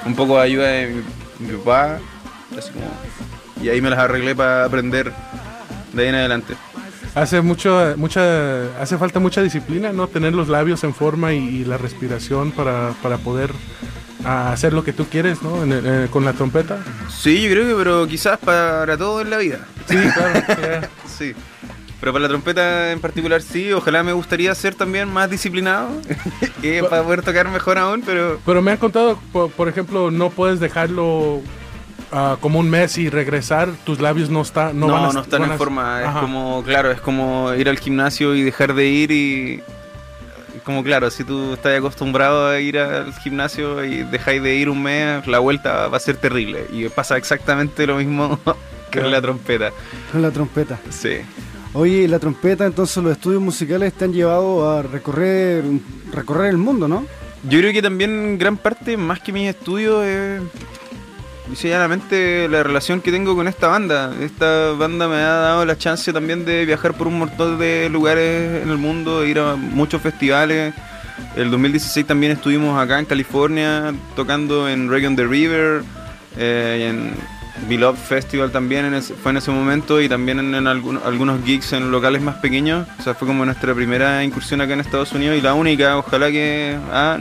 un 0.06 0.16
poco 0.16 0.38
de 0.38 0.44
ayuda 0.44 0.68
de 0.68 1.04
mi, 1.40 1.52
papá. 1.58 2.00
Y 3.62 3.70
ahí 3.70 3.82
me 3.82 3.90
las 3.90 4.00
arreglé 4.00 4.36
para 4.36 4.66
aprender 4.66 5.12
de 5.94 6.04
ahí 6.04 6.10
en 6.10 6.16
adelante. 6.16 6.54
Hace 7.18 7.42
mucho, 7.42 7.94
mucha, 7.98 8.80
hace 8.82 8.98
falta 8.98 9.20
mucha 9.20 9.42
disciplina, 9.42 9.92
¿no? 9.92 10.08
Tener 10.08 10.34
los 10.34 10.50
labios 10.50 10.84
en 10.84 10.94
forma 10.94 11.34
y, 11.34 11.38
y 11.38 11.66
la 11.66 11.78
respiración 11.78 12.52
para, 12.52 12.94
para 13.02 13.18
poder 13.18 13.52
ah, 14.24 14.52
hacer 14.52 14.72
lo 14.74 14.84
que 14.84 14.94
tú 14.94 15.06
quieres, 15.06 15.42
¿no? 15.42 15.64
En 15.64 15.72
el- 15.72 15.86
eh, 15.86 16.08
con 16.12 16.24
la 16.26 16.34
trompeta. 16.34 16.78
Sí, 17.10 17.42
yo 17.42 17.50
creo 17.50 17.68
que, 17.68 17.74
pero 17.84 18.08
quizás 18.08 18.38
para 18.38 18.96
todo 18.98 19.22
en 19.22 19.32
la 19.32 19.38
vida. 19.38 19.60
Sí, 19.88 19.96
claro. 19.98 20.88
Sí. 21.08 21.34
Pero 22.00 22.14
para 22.14 22.24
la 22.24 22.30
trompeta 22.30 22.92
en 22.92 23.00
particular 23.00 23.42
sí, 23.42 23.72
ojalá 23.74 24.04
me 24.04 24.14
gustaría 24.14 24.54
ser 24.54 24.76
también 24.76 25.10
más 25.12 25.32
disciplinado 25.32 25.90
para 26.92 27.02
poder 27.02 27.24
tocar 27.24 27.50
mejor 27.50 27.80
aún, 27.80 28.04
pero 28.06 28.40
Pero 28.46 28.62
me 28.62 28.70
han 28.74 28.78
contado, 28.78 29.20
por, 29.34 29.50
por 29.50 29.68
ejemplo, 29.68 30.12
no 30.12 30.30
puedes 30.30 30.60
dejarlo 30.60 31.42
ah, 32.12 32.38
como 32.40 32.60
un 32.60 32.70
mes 32.70 32.98
y 32.98 33.10
regresar, 33.10 33.70
tus 33.86 34.00
labios 34.00 34.30
no, 34.30 34.42
está, 34.42 34.74
no, 34.74 34.88
no, 34.88 34.94
van 34.94 35.06
a 35.06 35.14
no 35.14 35.22
están 35.22 35.42
van 35.42 35.52
en 35.52 35.58
forma. 35.58 36.02
Es 36.02 36.08
Ajá. 36.08 36.22
como, 36.22 36.64
claro, 36.64 36.92
es 36.92 37.02
como 37.02 37.54
ir 37.54 37.70
al 37.70 37.80
gimnasio 37.80 38.36
y 38.36 38.44
dejar 38.44 38.74
de 38.74 38.88
ir 38.88 39.12
y... 39.12 39.62
Como 40.64 40.84
claro, 40.84 41.10
si 41.10 41.24
tú 41.24 41.54
estás 41.54 41.78
acostumbrado 41.78 42.50
a 42.50 42.60
ir 42.60 42.78
al 42.78 43.14
gimnasio 43.14 43.86
y 43.86 44.04
dejáis 44.04 44.44
de 44.44 44.56
ir 44.56 44.70
un 44.70 44.84
mes, 44.84 45.26
la 45.26 45.40
vuelta 45.40 45.88
va 45.88 45.96
a 45.96 46.00
ser 46.00 46.18
terrible. 46.18 46.66
Y 46.74 46.90
pasa 46.90 47.16
exactamente 47.16 47.88
lo 47.88 47.96
mismo 47.96 48.38
con 48.94 49.12
la 49.12 49.22
trompeta. 49.22 49.72
Con 50.12 50.22
la 50.24 50.32
trompeta. 50.32 50.78
Sí. 50.90 51.20
Oye, 51.74 52.08
la 52.08 52.20
trompeta, 52.20 52.66
entonces 52.66 53.02
los 53.04 53.12
estudios 53.12 53.42
musicales 53.42 53.94
te 53.94 54.06
han 54.06 54.14
llevado 54.14 54.70
a 54.70 54.82
recorrer, 54.82 55.64
recorrer 56.12 56.50
el 56.50 56.58
mundo, 56.58 56.88
¿no? 56.88 57.06
Yo 57.44 57.60
creo 57.60 57.72
que 57.72 57.82
también 57.82 58.38
gran 58.38 58.58
parte, 58.58 58.98
más 58.98 59.20
que 59.20 59.32
mis 59.32 59.48
estudios, 59.48 60.04
es 60.06 60.42
sencillamente 61.48 62.48
la 62.50 62.64
relación 62.64 63.02
que 63.02 63.12
tengo 63.12 63.36
con 63.36 63.48
esta 63.48 63.68
banda. 63.68 64.14
Esta 64.22 64.72
banda 64.72 65.08
me 65.08 65.16
ha 65.16 65.34
dado 65.34 65.66
la 65.66 65.78
chance 65.78 66.12
también 66.14 66.46
de 66.46 66.66
viajar 66.66 66.94
por 66.96 67.08
un 67.08 67.18
montón 67.20 67.58
de 67.58 67.90
lugares 67.90 68.64
en 68.64 68.70
el 68.70 68.78
mundo, 68.78 69.26
ir 69.26 69.40
a 69.40 69.56
muchos 69.56 70.02
festivales. 70.02 70.74
El 71.36 71.50
2016 71.52 72.06
también 72.06 72.32
estuvimos 72.34 72.80
acá 72.82 73.00
en 73.00 73.06
California 73.06 73.94
tocando 74.16 74.70
en 74.70 74.90
Reggae 74.90 75.08
on 75.08 75.16
the 75.16 75.26
River, 75.26 75.84
eh, 76.38 76.78
y 76.80 76.84
en 76.90 77.14
Beloved 77.68 77.98
Festival 77.98 78.52
también 78.52 79.02
fue 79.24 79.32
en 79.32 79.38
ese 79.38 79.50
momento 79.50 80.00
y 80.00 80.08
también 80.08 80.38
en, 80.40 80.54
en 80.54 80.68
algún- 80.68 81.00
algunos 81.04 81.44
gigs 81.44 81.74
en 81.74 81.90
locales 81.90 82.22
más 82.22 82.36
pequeños. 82.36 82.88
O 83.00 83.02
sea, 83.02 83.16
fue 83.16 83.28
como 83.28 83.44
nuestra 83.46 83.74
primera 83.74 84.24
incursión 84.24 84.62
acá 84.62 84.74
en 84.74 84.80
Estados 84.82 85.12
Unidos 85.14 85.36
y 85.38 85.42
la 85.42 85.56
única. 85.56 85.98
Ojalá 85.98 86.30
que 86.30 86.78
ah, 86.92 87.18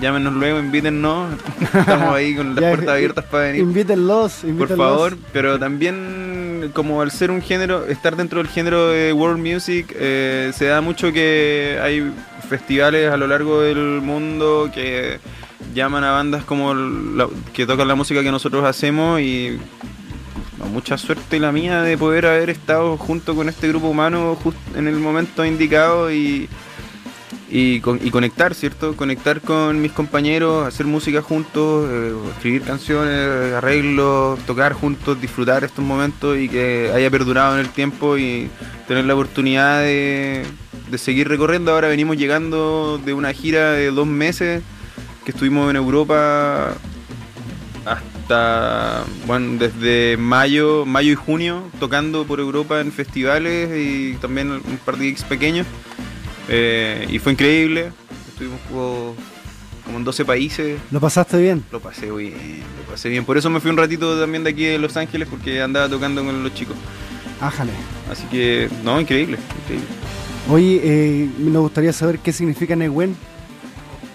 llámenos 0.00 0.32
luego, 0.34 0.58
invítennos. 0.58 1.34
Estamos 1.60 2.14
ahí 2.14 2.34
con 2.36 2.54
las 2.54 2.62
Ya, 2.62 2.68
puertas 2.70 2.88
abiertas 2.94 3.24
para 3.26 3.44
venir. 3.44 3.62
Invítenlos, 3.62 4.32
Por 4.40 4.50
invítenlos. 4.50 4.78
favor, 4.88 5.16
pero 5.32 5.58
también 5.58 6.70
como 6.74 7.02
al 7.02 7.10
ser 7.10 7.30
un 7.30 7.40
género, 7.42 7.86
estar 7.86 8.16
dentro 8.16 8.38
del 8.38 8.48
género 8.48 8.88
de 8.88 9.12
world 9.12 9.38
music, 9.38 9.94
eh, 9.98 10.50
se 10.54 10.66
da 10.66 10.80
mucho 10.80 11.12
que 11.12 11.78
hay 11.82 12.10
festivales 12.48 13.10
a 13.10 13.16
lo 13.16 13.26
largo 13.26 13.60
del 13.60 14.00
mundo 14.02 14.70
que 14.74 15.18
llaman 15.74 16.02
a 16.04 16.12
bandas 16.12 16.44
como 16.44 16.74
la- 16.74 17.28
que 17.52 17.66
tocan 17.66 17.86
la 17.88 17.94
música 17.94 18.22
que 18.22 18.30
nosotros 18.30 18.64
hacemos 18.64 19.20
y 19.20 19.58
mucha 20.72 20.98
suerte 20.98 21.38
la 21.38 21.52
mía 21.52 21.82
de 21.82 21.96
poder 21.96 22.26
haber 22.26 22.50
estado 22.50 22.96
junto 22.96 23.34
con 23.36 23.48
este 23.48 23.68
grupo 23.68 23.88
humano 23.88 24.36
justo 24.42 24.60
en 24.76 24.88
el 24.88 24.96
momento 24.96 25.44
indicado 25.44 26.10
y, 26.12 26.48
y, 27.50 27.76
y 27.76 28.10
conectar, 28.10 28.54
¿cierto? 28.54 28.94
Conectar 28.94 29.40
con 29.40 29.80
mis 29.80 29.92
compañeros, 29.92 30.66
hacer 30.66 30.86
música 30.86 31.22
juntos, 31.22 31.88
eh, 31.90 32.12
escribir 32.34 32.62
canciones, 32.62 33.54
arreglos, 33.54 34.38
tocar 34.40 34.74
juntos, 34.74 35.20
disfrutar 35.20 35.64
estos 35.64 35.84
momentos 35.84 36.36
y 36.38 36.48
que 36.48 36.90
haya 36.94 37.10
perdurado 37.10 37.54
en 37.54 37.60
el 37.60 37.70
tiempo 37.70 38.18
y 38.18 38.50
tener 38.86 39.04
la 39.06 39.14
oportunidad 39.14 39.80
de, 39.80 40.44
de 40.90 40.98
seguir 40.98 41.28
recorriendo. 41.28 41.72
Ahora 41.72 41.88
venimos 41.88 42.16
llegando 42.16 43.00
de 43.02 43.14
una 43.14 43.32
gira 43.32 43.72
de 43.72 43.90
dos 43.90 44.06
meses 44.06 44.62
que 45.24 45.30
estuvimos 45.30 45.70
en 45.70 45.76
Europa 45.76 46.74
hasta, 47.86 49.04
bueno, 49.26 49.58
desde 49.58 50.18
mayo, 50.18 50.84
mayo 50.84 51.12
y 51.12 51.14
junio, 51.14 51.62
tocando 51.80 52.26
por 52.26 52.40
Europa 52.40 52.80
en 52.80 52.92
festivales 52.92 53.70
y 53.74 54.14
también 54.20 54.50
un 54.50 54.78
par 54.84 54.98
de 54.98 55.06
gigs 55.06 55.24
pequeños. 55.24 55.66
Eh, 56.48 57.06
y 57.10 57.18
fue 57.18 57.32
increíble. 57.32 57.92
Estuvimos 58.28 58.60
como, 58.68 59.14
como 59.84 59.98
en 59.98 60.04
12 60.04 60.24
países. 60.24 60.78
¿Lo 60.90 61.00
pasaste 61.00 61.38
bien? 61.40 61.64
Lo 61.70 61.80
pasé 61.80 62.10
bien, 62.10 62.62
lo 62.78 62.92
pasé 62.92 63.08
bien. 63.08 63.24
Por 63.24 63.36
eso 63.36 63.50
me 63.50 63.60
fui 63.60 63.70
un 63.70 63.76
ratito 63.76 64.18
también 64.18 64.44
de 64.44 64.50
aquí 64.50 64.64
de 64.64 64.78
Los 64.78 64.96
Ángeles 64.96 65.28
porque 65.28 65.60
andaba 65.60 65.88
tocando 65.88 66.24
con 66.24 66.42
los 66.42 66.54
chicos. 66.54 66.76
Ájale. 67.40 67.72
Así 68.10 68.24
que, 68.24 68.68
no, 68.82 69.00
increíble, 69.00 69.38
increíble. 69.62 69.86
Oye, 70.48 70.80
eh, 70.82 71.28
nos 71.38 71.62
gustaría 71.62 71.92
saber 71.92 72.18
qué 72.20 72.32
significa 72.32 72.74
Nehuen. 72.74 73.14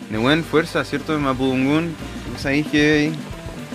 Nehuen, 0.09 0.43
fuerza, 0.43 0.83
¿cierto? 0.83 1.17
Mapudungun. 1.19 1.93
¿Sabéis 2.39 2.67
que 2.67 3.11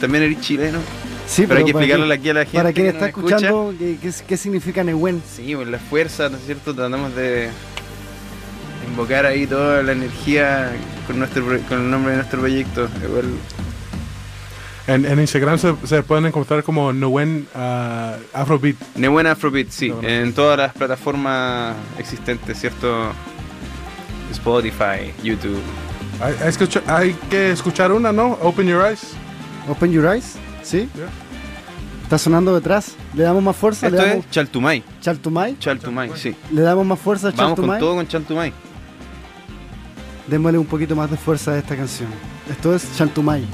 también 0.00 0.25
eres 0.25 0.41
chileno? 0.41 0.79
Sí, 1.27 1.45
Pero 1.47 1.61
hay 1.61 1.65
que 1.67 1.73
para 1.73 1.85
explicarle 1.85 2.15
aquí 2.15 2.29
a 2.31 2.35
la 2.35 2.41
gente. 2.45 2.57
Para 2.57 2.73
quien 2.73 2.87
que 2.87 2.91
está 2.91 3.07
escucha. 3.09 3.37
escuchando, 3.37 3.75
¿qué, 3.79 3.99
qué, 4.00 4.12
qué 4.27 4.37
significa 4.37 4.83
Nehuen? 4.83 5.23
Sí, 5.37 5.55
pues 5.55 5.69
la 5.69 5.79
fuerza, 5.79 6.29
¿no 6.29 6.37
es 6.38 6.45
cierto? 6.45 6.75
Tratamos 6.75 7.15
de 7.15 7.50
invocar 8.99 9.26
ahí 9.26 9.47
toda 9.47 9.81
la 9.85 9.93
energía 9.93 10.73
con 11.07 11.21
nuestro 11.21 11.45
con 11.69 11.78
el 11.83 11.90
nombre 11.90 12.11
de 12.11 12.17
nuestro 12.17 12.40
proyecto. 12.40 12.88
Igual, 13.05 13.26
En, 14.88 15.05
en 15.07 15.21
Instagram 15.21 15.57
se, 15.59 15.73
se 15.85 16.02
pueden 16.02 16.26
encontrar 16.26 16.64
como 16.64 16.93
Nowen 16.93 17.47
ah, 17.55 18.17
Afrobeat. 18.35 18.75
Nehuen 18.97 19.28
Afrobeat, 19.28 19.69
sí, 19.71 19.90
No, 19.90 20.02
no. 20.02 20.09
en 20.09 20.33
todas 20.33 20.59
las 20.59 20.73
plataformas 20.73 21.76
existentes, 21.97 22.59
¿cierto? 22.59 23.12
Spotify, 24.33 25.12
YouTube. 25.23 25.61
Hay, 26.21 26.35
hay 26.43 26.49
escucha- 26.49 26.83
hay 26.88 27.12
que 27.31 27.52
escuchar 27.52 27.93
una, 27.93 28.11
¿no? 28.12 28.33
Open 28.43 28.67
Your 28.67 28.85
Eyes. 28.85 29.12
Open 29.69 29.93
Your 29.93 30.07
Eyes, 30.12 30.35
¿sí? 30.64 30.88
Está 32.02 32.19
sonando 32.19 32.52
detrás. 32.55 32.97
¿Le 33.14 33.23
damos 33.23 33.43
más 33.45 33.55
fuerza? 33.55 33.87
Esto 33.87 34.00
¿Le 34.02 34.09
damos 34.09 34.25
es 34.25 34.31
Chaltumay. 34.33 34.83
Chaltumay? 35.00 35.57
Chaltumay, 35.61 36.11
sí. 36.17 36.35
¿Le 36.50 36.62
damos 36.62 36.85
más 36.85 36.99
fuerza 36.99 37.28
a 37.28 37.31
Vamos 37.31 37.45
con 37.50 37.55
Chaltumay? 37.57 37.78
todo 37.81 37.95
con 37.95 38.09
Chaltumay. 38.09 38.52
Démosle 40.28 40.58
un 40.58 40.66
poquito 40.66 40.94
más 40.94 41.11
de 41.11 41.16
fuerza 41.16 41.52
a 41.52 41.58
esta 41.58 41.75
canción. 41.75 42.11
Esto 42.50 42.75
es 42.75 42.97
Chantumay. 42.97 43.47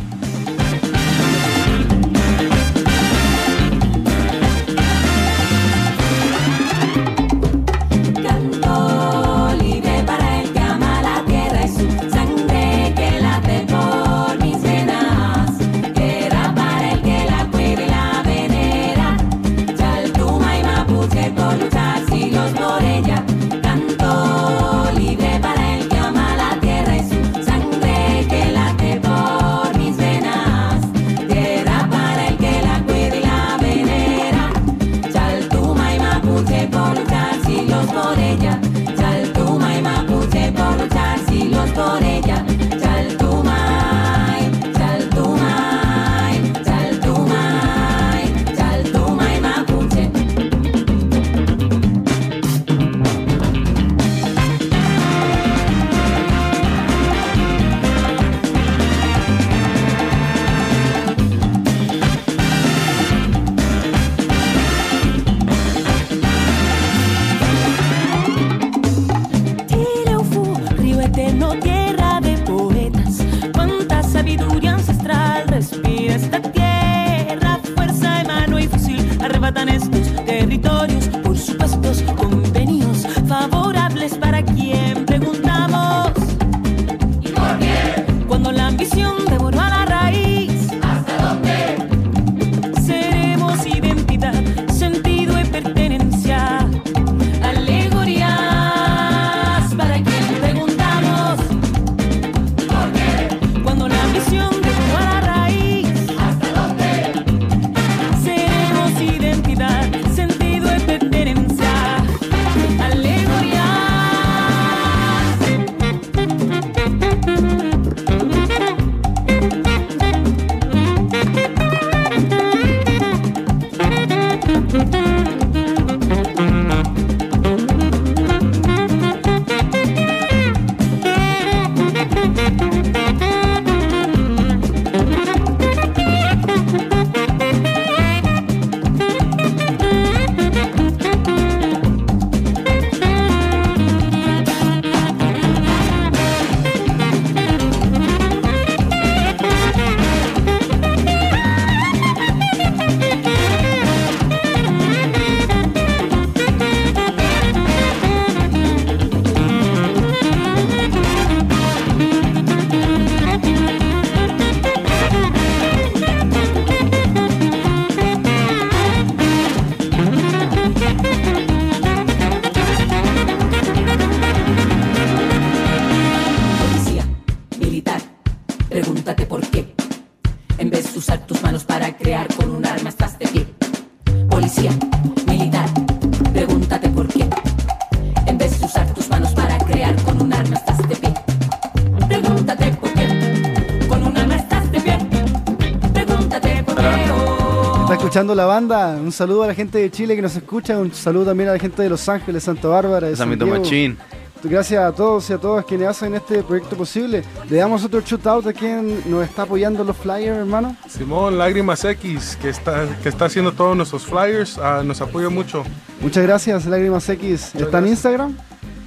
Escuchando 198.14 198.36
la 198.36 198.46
banda. 198.46 198.90
Un 198.90 199.10
saludo 199.10 199.42
a 199.42 199.48
la 199.48 199.54
gente 199.54 199.76
de 199.78 199.90
Chile 199.90 200.14
que 200.14 200.22
nos 200.22 200.36
escucha. 200.36 200.78
Un 200.78 200.94
saludo 200.94 201.24
también 201.24 201.48
a 201.48 201.54
la 201.54 201.58
gente 201.58 201.82
de 201.82 201.88
Los 201.88 202.08
Ángeles, 202.08 202.44
Santa 202.44 202.68
Bárbara, 202.68 203.08
de 203.08 203.16
San 203.16 203.36
Diego. 203.36 203.58
Machín. 203.58 203.98
Gracias 204.44 204.84
a 204.84 204.92
todos 204.92 205.28
y 205.30 205.32
a 205.32 205.38
todas 205.38 205.64
quienes 205.64 205.88
hacen 205.88 206.14
este 206.14 206.44
proyecto 206.44 206.76
posible. 206.76 207.24
Le 207.50 207.56
damos 207.56 207.82
otro 207.82 208.00
shootout 208.00 208.46
a 208.46 208.52
quien 208.52 209.10
nos 209.10 209.24
está 209.24 209.42
apoyando 209.42 209.80
en 209.80 209.88
los 209.88 209.96
flyers, 209.96 210.38
hermano. 210.38 210.76
Simón 210.88 211.38
Lágrimas 211.38 211.84
X, 211.84 212.38
que 212.40 212.50
está, 212.50 212.86
que 213.02 213.08
está 213.08 213.24
haciendo 213.24 213.50
todos 213.50 213.76
nuestros 213.76 214.06
flyers, 214.06 214.58
ah, 214.58 214.82
nos 214.84 215.00
apoya 215.00 215.28
mucho. 215.28 215.64
Muchas 216.00 216.22
gracias, 216.22 216.66
Lágrimas 216.66 217.08
X. 217.08 217.52
¿Está 217.56 217.80
en. 217.80 217.88
Instagram? 217.88 218.36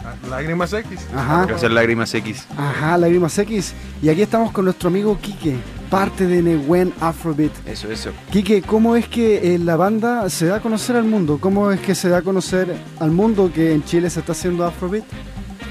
Ah, 0.05 0.13
Lágrimas 0.29 0.71
X. 0.71 1.05
Ajá. 1.13 1.45
Gracias, 1.47 1.69
Lágrimas 1.69 2.13
X. 2.13 2.47
Ajá, 2.55 2.97
Lágrimas 2.97 3.37
X. 3.37 3.73
Y 4.01 4.07
aquí 4.07 4.21
estamos 4.21 4.53
con 4.53 4.63
nuestro 4.63 4.87
amigo 4.87 5.17
Quique, 5.19 5.57
parte 5.89 6.25
de 6.25 6.41
Nehuen 6.43 6.93
Afrobeat. 7.01 7.51
Eso, 7.67 7.91
eso. 7.91 8.11
Quique, 8.31 8.61
¿cómo 8.61 8.95
es 8.95 9.07
que 9.07 9.55
eh, 9.55 9.59
la 9.59 9.75
banda 9.75 10.29
se 10.29 10.45
da 10.47 10.57
a 10.57 10.59
conocer 10.61 10.95
al 10.95 11.03
mundo? 11.05 11.37
¿Cómo 11.39 11.71
es 11.71 11.79
que 11.79 11.95
se 11.95 12.09
da 12.09 12.17
a 12.17 12.21
conocer 12.21 12.75
al 12.99 13.11
mundo 13.11 13.51
que 13.53 13.73
en 13.73 13.83
Chile 13.83 14.09
se 14.09 14.19
está 14.19 14.31
haciendo 14.33 14.65
Afrobeat? 14.65 15.03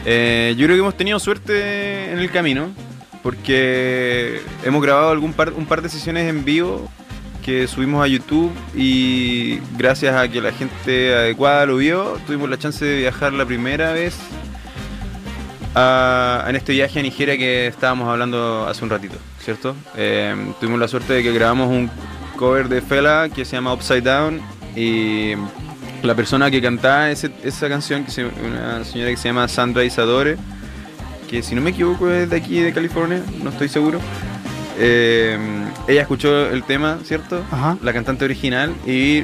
Eh, 0.04 0.54
yo 0.56 0.66
creo 0.66 0.76
que 0.76 0.80
hemos 0.80 0.96
tenido 0.96 1.18
suerte 1.18 2.10
en 2.12 2.18
el 2.18 2.30
camino, 2.30 2.68
porque 3.22 4.40
hemos 4.64 4.82
grabado 4.82 5.10
algún 5.10 5.32
par, 5.32 5.52
un 5.52 5.66
par 5.66 5.82
de 5.82 5.88
sesiones 5.88 6.28
en 6.28 6.44
vivo 6.44 6.88
que 7.44 7.66
subimos 7.68 8.02
a 8.04 8.08
YouTube 8.08 8.50
y 8.74 9.58
gracias 9.76 10.14
a 10.16 10.28
que 10.28 10.40
la 10.40 10.52
gente 10.52 11.14
adecuada 11.14 11.66
lo 11.66 11.76
vio, 11.76 12.18
tuvimos 12.26 12.48
la 12.50 12.58
chance 12.58 12.84
de 12.84 12.98
viajar 12.98 13.32
la 13.32 13.44
primera 13.44 13.92
vez 13.92 14.14
a- 15.74 16.44
en 16.48 16.56
este 16.56 16.72
viaje 16.72 16.98
a 16.98 17.02
Nigeria 17.02 17.36
que 17.36 17.66
estábamos 17.66 18.08
hablando 18.08 18.66
hace 18.66 18.82
un 18.84 18.90
ratito, 18.90 19.16
¿cierto? 19.46 19.76
Eh, 19.96 20.34
tuvimos 20.60 20.80
la 20.80 20.88
suerte 20.88 21.12
de 21.14 21.22
que 21.22 21.32
grabamos 21.32 21.68
un 21.70 21.88
cover 22.36 22.68
de 22.68 22.82
Fela 22.82 23.28
que 23.32 23.44
se 23.44 23.52
llama 23.56 23.72
Upside 23.72 24.00
Down 24.02 24.40
y 24.74 25.34
la 26.02 26.16
persona 26.16 26.50
que 26.50 26.60
cantaba 26.60 27.10
ese- 27.12 27.30
esa 27.44 27.68
canción, 27.68 28.04
que 28.04 28.10
se, 28.10 28.24
una 28.24 28.84
señora 28.84 29.10
que 29.12 29.16
se 29.16 29.28
llama 29.28 29.46
Sandra 29.46 29.84
Isadore, 29.84 30.36
que 31.30 31.42
si 31.44 31.54
no 31.54 31.60
me 31.60 31.70
equivoco 31.70 32.10
es 32.10 32.28
de 32.28 32.36
aquí 32.36 32.58
de 32.60 32.72
California, 32.72 33.22
no 33.42 33.50
estoy 33.50 33.68
seguro. 33.68 34.00
Eh, 34.78 35.38
ella 35.88 36.02
escuchó 36.02 36.50
el 36.50 36.64
tema, 36.64 36.98
¿cierto? 37.04 37.42
Ajá. 37.50 37.78
La 37.82 37.92
cantante 37.92 38.24
original 38.24 38.74
y 38.84 39.22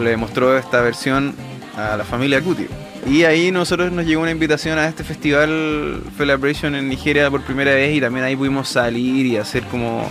le 0.00 0.16
mostró 0.16 0.56
esta 0.56 0.80
versión 0.80 1.34
a 1.76 1.96
la 1.96 2.04
familia 2.04 2.40
Cuti. 2.40 2.66
Y 3.08 3.22
ahí 3.22 3.52
nosotros 3.52 3.92
nos 3.92 4.04
llegó 4.04 4.22
una 4.22 4.32
invitación 4.32 4.78
a 4.78 4.88
este 4.88 5.04
festival 5.04 6.02
Celebration 6.16 6.74
en 6.74 6.88
Nigeria 6.88 7.30
por 7.30 7.42
primera 7.42 7.72
vez 7.72 7.94
y 7.94 8.00
también 8.00 8.24
ahí 8.24 8.34
pudimos 8.34 8.68
salir 8.68 9.26
y 9.26 9.36
hacer 9.36 9.62
como 9.64 10.08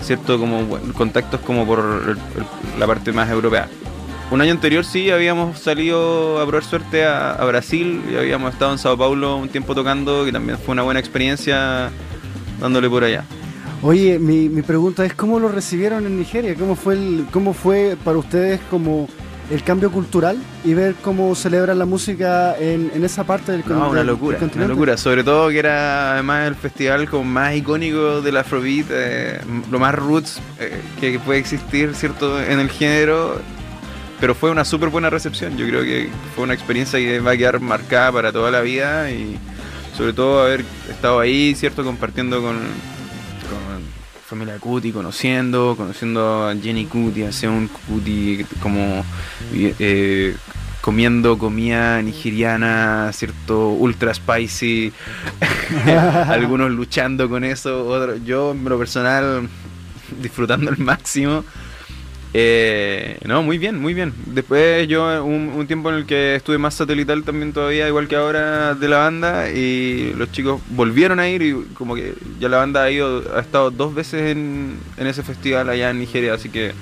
cierto 0.00 0.38
como 0.38 0.66
contactos 0.94 1.40
como 1.40 1.66
por 1.66 2.16
la 2.78 2.86
parte 2.86 3.12
más 3.12 3.30
europea. 3.30 3.68
Un 4.30 4.40
año 4.40 4.52
anterior 4.52 4.82
sí 4.82 5.10
habíamos 5.10 5.58
salido 5.58 6.40
a 6.40 6.46
probar 6.46 6.64
suerte 6.64 7.04
a, 7.04 7.44
Brasil 7.44 8.02
y 8.10 8.16
habíamos 8.16 8.54
estado 8.54 8.72
en 8.72 8.78
Sao 8.78 8.96
Paulo 8.96 9.36
un 9.36 9.50
tiempo 9.50 9.74
tocando, 9.74 10.24
que 10.24 10.32
también 10.32 10.56
fue 10.56 10.72
una 10.72 10.82
buena 10.82 11.00
experiencia 11.00 11.90
dándole 12.58 12.88
por 12.88 13.04
allá. 13.04 13.24
Oye, 13.82 14.18
mi, 14.18 14.48
mi 14.48 14.62
pregunta 14.62 15.04
es 15.04 15.12
cómo 15.12 15.38
lo 15.38 15.48
recibieron 15.48 16.06
en 16.06 16.16
Nigeria, 16.16 16.54
cómo 16.54 16.76
fue 16.76 16.96
cómo 17.30 17.52
fue 17.52 17.98
para 18.02 18.16
ustedes 18.16 18.58
como 18.70 19.06
el 19.52 19.62
cambio 19.62 19.92
cultural 19.92 20.38
y 20.64 20.72
ver 20.72 20.94
cómo 21.02 21.34
celebran 21.34 21.78
la 21.78 21.84
música 21.84 22.56
en, 22.58 22.90
en 22.94 23.04
esa 23.04 23.24
parte 23.24 23.52
del, 23.52 23.62
No, 23.68 23.90
una 23.90 24.02
locura, 24.02 24.38
del 24.38 24.44
una 24.44 24.50
continente. 24.50 24.68
locura. 24.72 24.96
Sobre 24.96 25.22
todo 25.22 25.50
que 25.50 25.58
era 25.58 26.14
además 26.14 26.48
el 26.48 26.54
festival 26.54 27.08
como 27.08 27.24
más 27.24 27.54
icónico 27.54 28.22
del 28.22 28.38
Afrobeat, 28.38 28.86
eh, 28.90 29.40
lo 29.70 29.78
más 29.78 29.94
roots 29.94 30.40
eh, 30.58 30.80
que 31.00 31.18
puede 31.18 31.38
existir, 31.40 31.94
¿cierto? 31.94 32.42
En 32.42 32.60
el 32.60 32.70
género. 32.70 33.40
Pero 34.20 34.34
fue 34.34 34.50
una 34.50 34.64
súper 34.64 34.88
buena 34.88 35.10
recepción. 35.10 35.56
Yo 35.56 35.66
creo 35.66 35.82
que 35.82 36.08
fue 36.34 36.44
una 36.44 36.54
experiencia 36.54 36.98
que 36.98 37.20
va 37.20 37.32
a 37.32 37.36
quedar 37.36 37.60
marcada 37.60 38.10
para 38.12 38.32
toda 38.32 38.50
la 38.50 38.60
vida 38.60 39.10
y 39.10 39.36
sobre 39.96 40.12
todo 40.12 40.42
haber 40.44 40.64
estado 40.88 41.20
ahí, 41.20 41.54
¿cierto? 41.56 41.84
Compartiendo 41.84 42.40
con 42.40 42.56
familia 44.32 44.58
Cuti, 44.58 44.92
conociendo, 44.92 45.74
conociendo 45.76 46.48
a 46.48 46.56
Jenny 46.56 46.86
Cuti, 46.86 47.22
a 47.22 47.32
Seun 47.32 47.68
Cuti, 47.68 48.46
como 48.62 49.04
eh, 49.52 50.34
comiendo 50.80 51.36
comida 51.36 52.00
nigeriana, 52.00 53.10
¿cierto? 53.12 53.68
Ultra 53.68 54.14
spicy, 54.14 54.90
algunos 56.28 56.70
luchando 56.70 57.28
con 57.28 57.44
eso, 57.44 57.86
otros, 57.86 58.24
yo 58.24 58.52
en 58.52 58.64
lo 58.64 58.78
personal 58.78 59.50
disfrutando 60.22 60.70
al 60.70 60.78
máximo. 60.78 61.44
Eh, 62.34 63.18
no, 63.26 63.42
muy 63.42 63.58
bien, 63.58 63.78
muy 63.80 63.92
bien. 63.94 64.12
Después 64.26 64.88
yo 64.88 65.22
un, 65.24 65.52
un 65.54 65.66
tiempo 65.66 65.90
en 65.90 65.96
el 65.96 66.06
que 66.06 66.34
estuve 66.36 66.56
más 66.58 66.74
satelital 66.74 67.24
también 67.24 67.52
todavía, 67.52 67.86
igual 67.88 68.08
que 68.08 68.16
ahora 68.16 68.74
de 68.74 68.88
la 68.88 68.98
banda, 68.98 69.50
y 69.50 70.14
los 70.16 70.32
chicos 70.32 70.60
volvieron 70.70 71.20
a 71.20 71.28
ir 71.28 71.42
y 71.42 71.52
como 71.74 71.94
que 71.94 72.14
ya 72.40 72.48
la 72.48 72.56
banda 72.58 72.84
ha 72.84 72.90
ido, 72.90 73.22
ha 73.36 73.40
estado 73.40 73.70
dos 73.70 73.94
veces 73.94 74.30
en, 74.32 74.76
en 74.96 75.06
ese 75.06 75.22
festival 75.22 75.68
allá 75.68 75.90
en 75.90 75.98
Nigeria, 75.98 76.32
así 76.34 76.48
que 76.48 76.72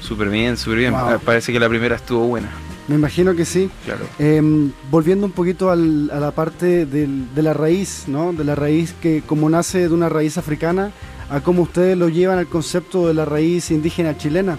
súper 0.00 0.28
bien, 0.30 0.56
súper 0.56 0.78
bien. 0.78 0.92
Wow. 0.92 1.00
Ah, 1.10 1.20
Parece 1.24 1.52
que 1.52 1.60
la 1.60 1.68
primera 1.68 1.94
estuvo 1.96 2.26
buena, 2.26 2.50
Me 2.88 2.96
imagino 2.96 3.36
que 3.36 3.44
sí. 3.44 3.70
claro. 3.84 4.04
Em, 4.18 4.72
volviendo 4.90 5.24
un 5.26 5.32
poquito 5.32 5.70
al- 5.70 6.10
a 6.12 6.18
la 6.18 6.32
parte 6.32 6.86
del- 6.86 7.32
de 7.32 7.42
la 7.42 7.54
raíz, 7.54 8.04
¿no? 8.08 8.32
De 8.32 8.42
la 8.42 8.56
raíz 8.56 8.94
que 9.00 9.22
como 9.24 9.48
nace 9.48 9.88
de 9.88 9.94
una 9.94 10.08
raíz 10.08 10.36
africana, 10.38 10.90
a 11.32 11.40
cómo 11.40 11.62
ustedes 11.62 11.96
lo 11.96 12.08
llevan 12.08 12.38
al 12.38 12.46
concepto 12.46 13.08
de 13.08 13.14
la 13.14 13.24
raíz 13.24 13.70
indígena 13.70 14.16
chilena. 14.16 14.58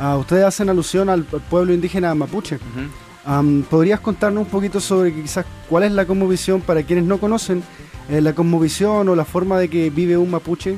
Ah, 0.00 0.16
ustedes 0.16 0.44
hacen 0.44 0.68
alusión 0.70 1.08
al, 1.08 1.26
al 1.32 1.40
pueblo 1.42 1.72
indígena 1.74 2.14
mapuche. 2.14 2.58
¿Podrías 3.70 4.00
contarnos 4.00 4.44
un 4.44 4.50
poquito 4.50 4.80
sobre 4.80 5.12
quizás 5.14 5.44
cuál 5.68 5.84
es 5.84 5.92
la 5.92 6.04
cosmovisión 6.06 6.60
para 6.60 6.82
quienes 6.82 7.04
no 7.04 7.18
conocen 7.18 7.62
eh, 8.10 8.20
la 8.20 8.32
cosmovisión 8.34 9.08
o 9.08 9.14
la 9.14 9.24
forma 9.24 9.58
de 9.58 9.68
que 9.68 9.90
vive 9.90 10.16
un 10.16 10.30
mapuche? 10.30 10.76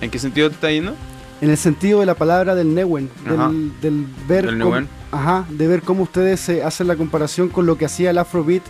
¿En 0.00 0.10
qué 0.10 0.18
sentido 0.18 0.48
te 0.48 0.54
está 0.54 0.70
yendo? 0.70 0.94
En 1.40 1.50
el 1.50 1.56
sentido 1.56 2.00
de 2.00 2.06
la 2.06 2.14
palabra 2.14 2.54
del 2.54 2.74
Newen, 2.74 3.08
del, 3.24 3.72
del 3.80 4.06
ver 4.28 4.44
Del 4.46 4.58
cómo- 4.58 4.70
Newen. 4.76 4.88
ajá, 5.10 5.46
de 5.50 5.66
ver 5.68 5.82
cómo 5.82 6.02
ustedes 6.02 6.46
eh, 6.50 6.62
hacen 6.62 6.86
la 6.86 6.96
comparación 6.96 7.48
con 7.48 7.64
lo 7.66 7.76
que 7.78 7.86
hacía 7.86 8.10
el 8.10 8.18
Afrobeat 8.18 8.62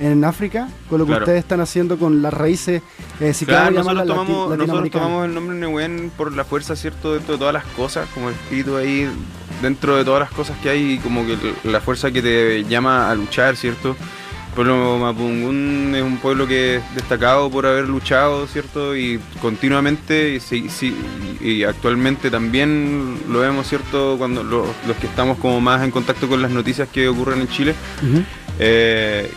en 0.00 0.24
África, 0.24 0.68
con 0.88 0.98
lo 0.98 1.04
que 1.04 1.10
Claro. 1.10 1.24
ustedes 1.24 1.40
están 1.40 1.60
haciendo 1.60 1.96
con 1.98 2.22
las 2.22 2.32
raíces, 2.34 2.82
eh, 3.20 3.32
si 3.34 3.44
Claro, 3.46 3.70
nosotros 3.76 4.06
tomamos, 4.06 4.58
nosotros 4.58 4.90
tomamos 4.90 5.26
el 5.26 5.34
nombre 5.34 5.56
Nehuen 5.56 6.10
por 6.16 6.32
la 6.34 6.44
fuerza, 6.44 6.74
¿cierto? 6.76 7.14
Dentro 7.14 7.34
de 7.34 7.38
todas 7.38 7.54
las 7.54 7.64
cosas, 7.66 8.08
como 8.14 8.28
el 8.28 8.34
espíritu 8.34 8.76
ahí, 8.76 9.08
dentro 9.60 9.96
de 9.96 10.04
todas 10.04 10.20
las 10.20 10.30
cosas 10.30 10.56
que 10.62 10.70
hay, 10.70 10.98
como 10.98 11.24
que 11.26 11.36
la 11.64 11.80
fuerza 11.80 12.10
que 12.10 12.20
te 12.22 12.64
llama 12.64 13.10
a 13.10 13.14
luchar, 13.14 13.56
¿cierto? 13.56 13.90
El 14.48 14.54
pueblo 14.56 14.98
Mapungún 14.98 15.92
es 15.96 16.02
un 16.02 16.18
pueblo 16.18 16.46
que 16.46 16.76
es 16.76 16.82
destacado 16.94 17.48
por 17.50 17.64
haber 17.64 17.88
luchado, 17.88 18.46
¿cierto? 18.46 18.94
Y 18.94 19.18
continuamente, 19.40 20.34
y, 20.34 20.40
sí- 20.40 20.68
sí- 20.68 20.94
y 21.40 21.62
actualmente 21.64 22.30
también 22.30 23.18
lo 23.30 23.38
vemos, 23.40 23.66
¿cierto? 23.66 24.16
Cuando 24.18 24.42
lo- 24.42 24.66
los 24.86 24.96
que 24.98 25.06
estamos 25.06 25.38
como 25.38 25.58
más 25.62 25.82
en 25.82 25.90
contacto 25.90 26.28
con 26.28 26.42
las 26.42 26.50
noticias 26.50 26.86
que 26.92 27.08
ocurren 27.08 27.40
en 27.40 27.48
Chile. 27.48 27.74
Eh, 28.58 29.30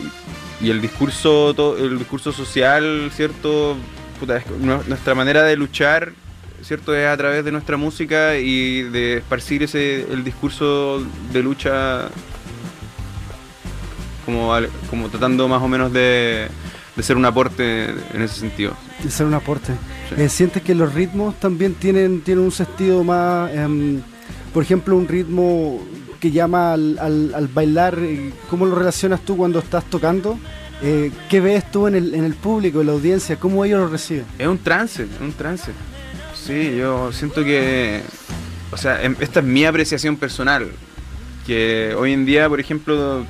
y 0.60 0.70
el 0.70 0.80
discurso, 0.80 1.52
to- 1.54 1.76
el 1.78 1.98
discurso 1.98 2.32
social, 2.32 3.10
¿cierto? 3.14 3.76
Puta, 4.20 4.38
es- 4.38 4.46
nu- 4.60 4.82
nuestra 4.86 5.14
manera 5.14 5.42
de 5.42 5.56
luchar, 5.56 6.12
¿cierto? 6.62 6.94
Es 6.94 7.06
a 7.06 7.16
través 7.16 7.44
de 7.44 7.52
nuestra 7.52 7.76
música 7.76 8.36
y 8.38 8.82
de 8.82 9.18
esparcir 9.18 9.62
ese, 9.62 10.06
el 10.10 10.24
discurso 10.24 11.02
de 11.32 11.42
lucha 11.42 12.08
como, 14.24 14.52
como 14.90 15.08
tratando 15.08 15.46
más 15.48 15.62
o 15.62 15.68
menos 15.68 15.92
de, 15.92 16.48
de 16.96 17.02
ser 17.02 17.16
un 17.16 17.24
aporte 17.24 17.90
en 18.14 18.22
ese 18.22 18.40
sentido. 18.40 18.72
de 19.02 19.10
ser 19.10 19.26
un 19.26 19.34
aporte. 19.34 19.72
Sí. 20.08 20.20
Eh, 20.22 20.28
¿Sientes 20.28 20.62
que 20.62 20.74
los 20.74 20.94
ritmos 20.94 21.38
también 21.38 21.74
tienen, 21.74 22.20
tienen 22.22 22.44
un 22.44 22.52
sentido 22.52 23.04
más, 23.04 23.52
em, 23.54 24.00
por 24.52 24.62
ejemplo, 24.62 24.96
un 24.96 25.06
ritmo 25.06 25.80
llama 26.30 26.72
al, 26.72 26.98
al- 26.98 27.32
al 27.34 27.48
bailar? 27.48 27.98
eh, 28.00 28.32
¿Cómo 28.50 28.66
lo 28.66 28.74
relacionas 28.74 29.20
tú 29.22 29.36
cuando 29.36 29.58
estás 29.58 29.84
tocando? 29.84 30.38
Eh, 30.82 31.10
¿Qué 31.30 31.40
ves 31.40 31.70
tú 31.70 31.86
en 31.86 31.94
el, 31.94 32.14
en 32.14 32.24
el 32.24 32.34
público, 32.34 32.80
en 32.80 32.86
la 32.88 32.92
audiencia? 32.92 33.36
¿Cómo 33.36 33.64
ellos 33.64 33.80
lo 33.80 33.88
reciben? 33.88 34.24
Es 34.38 34.46
un 34.46 34.58
trance, 34.58 35.04
es 35.04 35.20
un 35.20 35.32
trance. 35.32 35.72
Sí, 36.34 36.76
yo 36.76 37.12
siento 37.12 37.42
que. 37.44 38.02
O 38.72 38.76
sea, 38.76 39.02
em- 39.02 39.16
esta 39.20 39.40
es 39.40 39.46
mi 39.46 39.64
apreciación 39.64 40.16
personal. 40.16 40.68
Que 41.46 41.94
hoy 41.98 42.12
en 42.12 42.26
día, 42.26 42.48
por 42.48 42.60
ejemplo, 42.60 43.24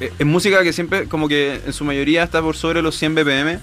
e- 0.00 0.12
es 0.18 0.26
música 0.26 0.62
que 0.62 0.72
siempre, 0.72 1.06
como 1.06 1.26
que 1.28 1.60
en 1.64 1.72
su 1.72 1.84
mayoría 1.84 2.22
está 2.24 2.42
por 2.42 2.56
sobre 2.56 2.82
los 2.82 2.96
100 2.96 3.14
BPM. 3.14 3.58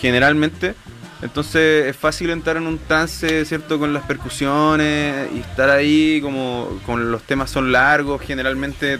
Generalmente. 0.00 0.74
Entonces 1.22 1.86
es 1.86 1.96
fácil 1.96 2.30
entrar 2.30 2.56
en 2.56 2.66
un 2.66 2.78
trance, 2.78 3.44
¿cierto? 3.44 3.78
Con 3.78 3.94
las 3.94 4.04
percusiones 4.04 5.28
y 5.32 5.38
estar 5.38 5.70
ahí 5.70 6.20
como 6.20 6.80
con 6.84 7.12
los 7.12 7.22
temas 7.22 7.50
son 7.50 7.70
largos, 7.70 8.20
generalmente 8.20 8.98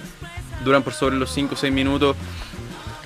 duran 0.65 0.83
por 0.85 0.93
sobre 0.93 1.17
los 1.17 1.33
5 1.33 1.55
o 1.55 1.57
6 1.57 1.73
minutos. 1.73 2.17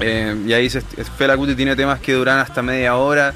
Eh, 0.01 0.37
y 0.47 0.53
ahí 0.53 0.69
se, 0.69 0.83
Fela 0.83 1.37
Kuti 1.37 1.55
tiene 1.55 1.75
temas 1.75 1.99
que 2.01 2.13
duran 2.13 2.39
hasta 2.39 2.61
media 2.61 2.97
hora. 2.97 3.33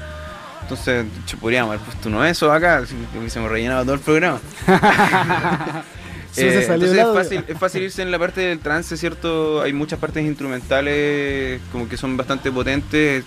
Entonces, 0.61 1.05
podríamos 1.39 1.73
haber 1.73 1.83
puesto 1.83 2.07
uno 2.07 2.21
de 2.21 2.29
esos 2.29 2.51
acá, 2.51 2.85
si 2.85 2.95
hubiésemos 3.17 3.49
rellenado 3.49 3.83
todo 3.83 3.95
el 3.95 3.99
programa. 3.99 4.39
Se 6.31 6.47
Eh, 6.47 6.63
entonces 6.63 6.97
es 6.97 7.13
fácil, 7.13 7.45
es 7.45 7.57
fácil 7.57 7.83
irse 7.83 8.01
en 8.01 8.09
la 8.09 8.17
parte 8.17 8.39
del 8.39 8.59
trance, 8.59 8.95
¿cierto? 8.95 9.61
Hay 9.61 9.73
muchas 9.73 9.99
partes 9.99 10.23
instrumentales 10.25 11.59
como 11.73 11.89
que 11.89 11.97
son 11.97 12.15
bastante 12.15 12.49
potentes 12.51 13.25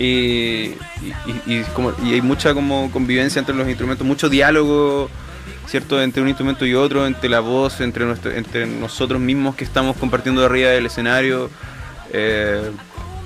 y, 0.00 0.74
y- 1.46 2.14
hay 2.14 2.22
mucha 2.22 2.54
como 2.54 2.90
convivencia 2.90 3.38
entre 3.38 3.54
los 3.54 3.68
instrumentos, 3.68 4.06
mucho 4.06 4.28
diálogo, 4.28 5.10
¿cierto? 5.66 6.02
Entre 6.02 6.22
un 6.22 6.28
instrumento 6.28 6.64
y 6.64 6.74
otro, 6.74 7.06
entre 7.06 7.28
la 7.28 7.40
voz, 7.40 7.80
entre, 7.80 8.06
nosotros 8.66 9.20
mismos 9.20 9.54
que 9.54 9.64
estamos 9.64 9.96
compartiendo 9.96 10.44
arriba 10.44 10.70
del 10.70 10.86
escenario. 10.86 11.50
Eh, 12.12 12.70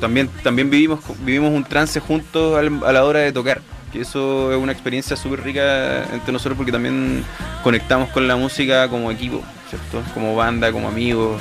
también, 0.01 0.29
también 0.43 0.69
vivimos, 0.69 1.01
vivimos 1.25 1.53
un 1.53 1.65
trance 1.65 2.01
juntos 2.01 2.59
a 2.59 2.93
la 2.93 3.05
hora 3.05 3.21
de 3.21 3.33
tocar. 3.33 3.63
Que 3.93 4.01
eso 4.01 4.53
es 4.53 4.59
una 4.59 4.73
experiencia 4.73 5.17
súper 5.17 5.45
rica 5.45 6.03
entre 6.13 6.33
nosotros 6.33 6.57
porque 6.57 6.73
también 6.73 7.25
conectamos 7.63 8.09
con 8.09 8.27
la 8.27 8.35
música 8.35 8.89
como 8.89 9.13
equipo, 9.13 9.41
¿cierto? 9.71 10.03
Como 10.13 10.35
banda, 10.35 10.73
como 10.73 10.89
amigos. 10.89 11.41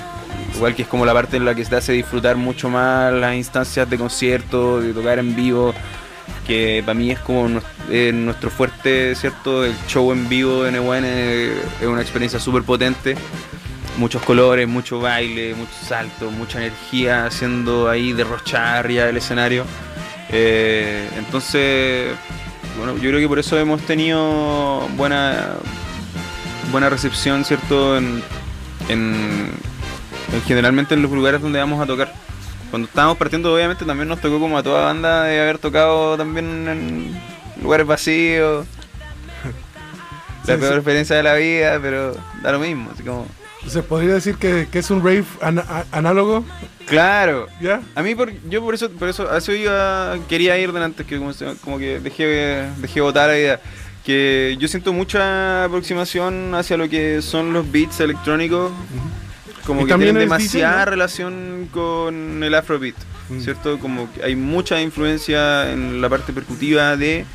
Igual 0.56 0.76
que 0.76 0.84
es 0.84 0.88
como 0.88 1.06
la 1.06 1.14
parte 1.14 1.38
en 1.38 1.46
la 1.46 1.56
que 1.56 1.66
se 1.66 1.76
hace 1.76 1.94
disfrutar 1.94 2.36
mucho 2.36 2.70
más 2.70 3.12
las 3.12 3.36
instancias 3.36 3.90
de 3.90 3.98
concierto, 3.98 4.80
de 4.80 4.94
tocar 4.94 5.20
en 5.20 5.36
vivo, 5.36 5.74
que 6.46 6.84
para 6.86 6.94
mí 6.94 7.12
es 7.12 7.20
como 7.20 7.50
nues- 7.50 8.14
nuestro 8.14 8.50
fuerte, 8.50 9.16
¿cierto? 9.16 9.66
El 9.66 9.74
show 9.88 10.12
en 10.12 10.30
vivo 10.30 10.64
de 10.64 10.72
Neuwen 10.72 11.06
es, 11.06 11.52
una 11.86 12.02
experiencia 12.02 12.40
súper 12.40 12.64
potente. 12.64 13.16
Muchos 13.98 14.22
colores, 14.24 14.68
mucho 14.68 15.00
baile, 15.00 15.54
mucho 15.56 15.74
salto, 15.88 16.32
mucha 16.32 16.60
energía 16.60 17.26
haciendo 17.26 17.90
ahí 17.90 18.14
derrochar 18.14 18.78
arriba 18.78 19.06
del 19.06 19.18
escenario. 19.18 19.66
Eh, 20.30 21.08
entonces, 21.18 22.16
bueno, 22.78 22.96
yo 22.96 23.10
creo 23.10 23.20
que 23.20 23.28
por 23.28 23.38
eso 23.40 23.58
hemos 23.60 23.82
tenido 23.82 24.88
buena 24.96 25.56
buena 26.72 26.90
recepción, 26.90 27.46
¿cierto? 27.46 28.00
Generalmente 30.46 30.94
en 30.94 31.02
los 31.02 31.12
lugares 31.12 31.42
donde 31.42 31.60
vamos 31.60 31.82
a 31.82 31.86
tocar. 31.86 32.14
Cuando 32.70 32.88
estábamos 32.88 33.18
partiendo, 33.18 33.54
obviamente 33.54 33.86
también 33.86 34.08
nos 34.10 34.20
tocó 34.20 34.40
como 34.40 34.58
a 34.58 34.64
toda 34.64 34.86
banda 34.86 35.24
de 35.26 35.40
haber 35.42 35.60
tocado 35.60 36.18
también 36.18 36.68
en 36.68 37.22
lugares 37.62 37.86
vacíos. 37.86 38.66
La 40.48 40.56
Sí, 40.56 40.60
peor 40.60 40.72
sí. 40.74 40.78
experiencia 40.78 41.16
de 41.16 41.24
la 41.24 41.36
vida, 41.36 41.80
pero 41.82 42.16
da 42.42 42.52
lo 42.52 42.60
mismo. 42.60 42.90
Así 42.94 43.04
como, 43.04 43.26
¿Se 43.68 43.82
podría 43.82 44.16
decir 44.16 44.36
que, 44.36 44.68
que 44.70 44.80
es 44.80 44.90
un 44.92 45.00
rave 45.04 45.24
ana- 45.42 45.64
a- 45.70 45.86
análogo? 45.98 46.44
claro, 46.86 47.48
¿Ya? 47.62 47.80
A 47.96 48.02
mí, 48.04 48.14
por, 48.14 48.30
yo 48.50 48.62
por 48.62 48.74
eso, 48.76 48.90
por 48.92 49.08
eso, 49.08 49.32
a 49.32 49.38
eso 49.38 49.54
iba, 49.54 50.18
quería 50.28 50.58
ir 50.58 50.74
delante, 50.74 51.06
que 51.06 51.18
como 51.64 51.78
que 51.80 52.00
dejé, 52.02 52.68
dejé 52.78 53.00
botar 53.02 53.30
la 53.30 53.38
idea. 53.38 53.62
Que 54.04 54.58
yo 54.60 54.68
siento 54.68 54.92
mucha 54.92 55.64
aproximación 55.64 56.54
hacia 56.56 56.76
lo 56.76 56.90
que 56.90 57.22
son 57.22 57.54
los 57.54 57.72
beats 57.72 58.02
electrónicos, 58.02 58.74
como 59.66 59.82
Y 59.82 59.84
que 59.86 59.90
también 59.90 60.16
tienen 60.16 60.30
demasiada 60.30 60.72
DJ, 60.74 60.86
¿no? 60.86 60.92
relación 60.92 61.70
con 61.72 62.44
el 62.44 62.54
afrobeat, 62.56 62.96
Mm. 63.30 63.40
¿cierto? 63.40 63.80
Como 63.80 64.12
que 64.14 64.24
hay 64.24 64.36
mucha 64.36 64.82
influencia 64.82 65.72
en 65.72 66.02
la 66.02 66.10
parte 66.10 66.34
percutiva 66.34 66.98
de 66.98 67.26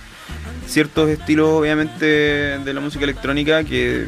ciertos 0.67 1.09
estilos, 1.09 1.49
obviamente, 1.49 2.05
de 2.07 2.75
la 2.75 2.81
música 2.81 3.05
electrónica 3.05 3.64
que 3.64 4.07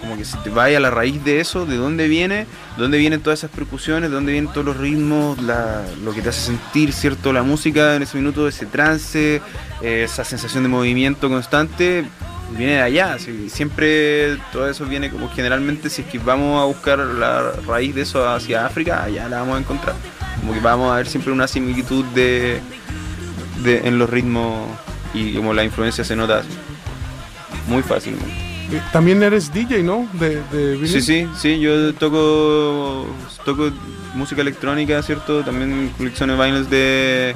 como 0.00 0.16
que 0.16 0.24
se 0.24 0.36
te 0.38 0.50
vaya 0.50 0.78
a 0.78 0.80
la 0.80 0.90
raíz 0.90 1.22
de 1.24 1.38
eso, 1.38 1.64
de 1.64 1.76
dónde 1.76 2.08
viene, 2.08 2.38
de 2.38 2.82
dónde 2.82 2.98
vienen 2.98 3.20
todas 3.20 3.38
esas 3.40 3.50
percusiones, 3.52 4.10
de 4.10 4.14
dónde 4.16 4.32
vienen 4.32 4.50
todos 4.52 4.64
los 4.66 4.76
ritmos, 4.78 5.40
la- 5.40 5.84
lo 6.02 6.12
que 6.12 6.22
te 6.22 6.30
hace 6.30 6.40
sentir, 6.40 6.92
¿cierto? 6.92 7.32
La 7.32 7.44
música 7.44 7.94
en 7.94 8.02
ese 8.02 8.16
minuto, 8.16 8.48
ese 8.48 8.66
trance, 8.66 9.40
eh, 9.80 10.02
esa 10.04 10.24
sensación 10.24 10.64
de 10.64 10.68
movimiento 10.70 11.28
constante, 11.28 12.04
viene 12.56 12.74
de 12.74 12.82
allá. 12.82 13.14
así, 13.14 13.48
siempre 13.50 14.36
todo 14.52 14.68
eso 14.68 14.84
viene 14.86 15.10
como 15.10 15.28
generalmente, 15.30 15.90
si 15.90 16.02
es 16.02 16.08
que 16.08 16.18
vamos 16.18 16.60
a 16.60 16.64
buscar 16.66 16.98
la 16.98 17.52
raíz 17.66 17.94
de 17.94 18.02
eso 18.02 18.28
hacia 18.28 18.66
África, 18.66 19.02
allá 19.04 19.28
la 19.28 19.40
vamos 19.40 19.56
a 19.56 19.60
encontrar. 19.60 19.94
Como 20.40 20.52
que 20.54 20.60
vamos 20.60 20.92
a 20.92 20.96
ver 20.96 21.06
siempre 21.06 21.32
una 21.32 21.46
similitud 21.46 22.04
de, 22.06 22.60
de- 23.62 23.86
en 23.88 23.98
los 23.98 24.08
ritmos 24.10 24.66
y 25.14 25.34
como 25.34 25.52
la 25.54 25.62
influencia 25.64 26.04
se 26.04 26.16
nota 26.16 26.42
muy 27.68 27.82
fácilmente. 27.82 28.32
Eh, 28.72 28.80
También 28.92 29.22
eres 29.22 29.52
DJ, 29.52 29.82
¿no? 29.82 30.08
De, 30.14 30.42
de. 30.50 30.86
Sí, 30.88 31.02
sí, 31.02 31.28
sí, 31.38 31.60
yo 31.60 31.92
toco 31.94 33.06
toco 33.44 33.70
música 34.14 34.40
electrónica, 34.40 35.02
¿cierto? 35.02 35.42
También 35.42 35.92
colecciono 35.98 36.36
vinyls 36.42 36.70
de 36.70 37.34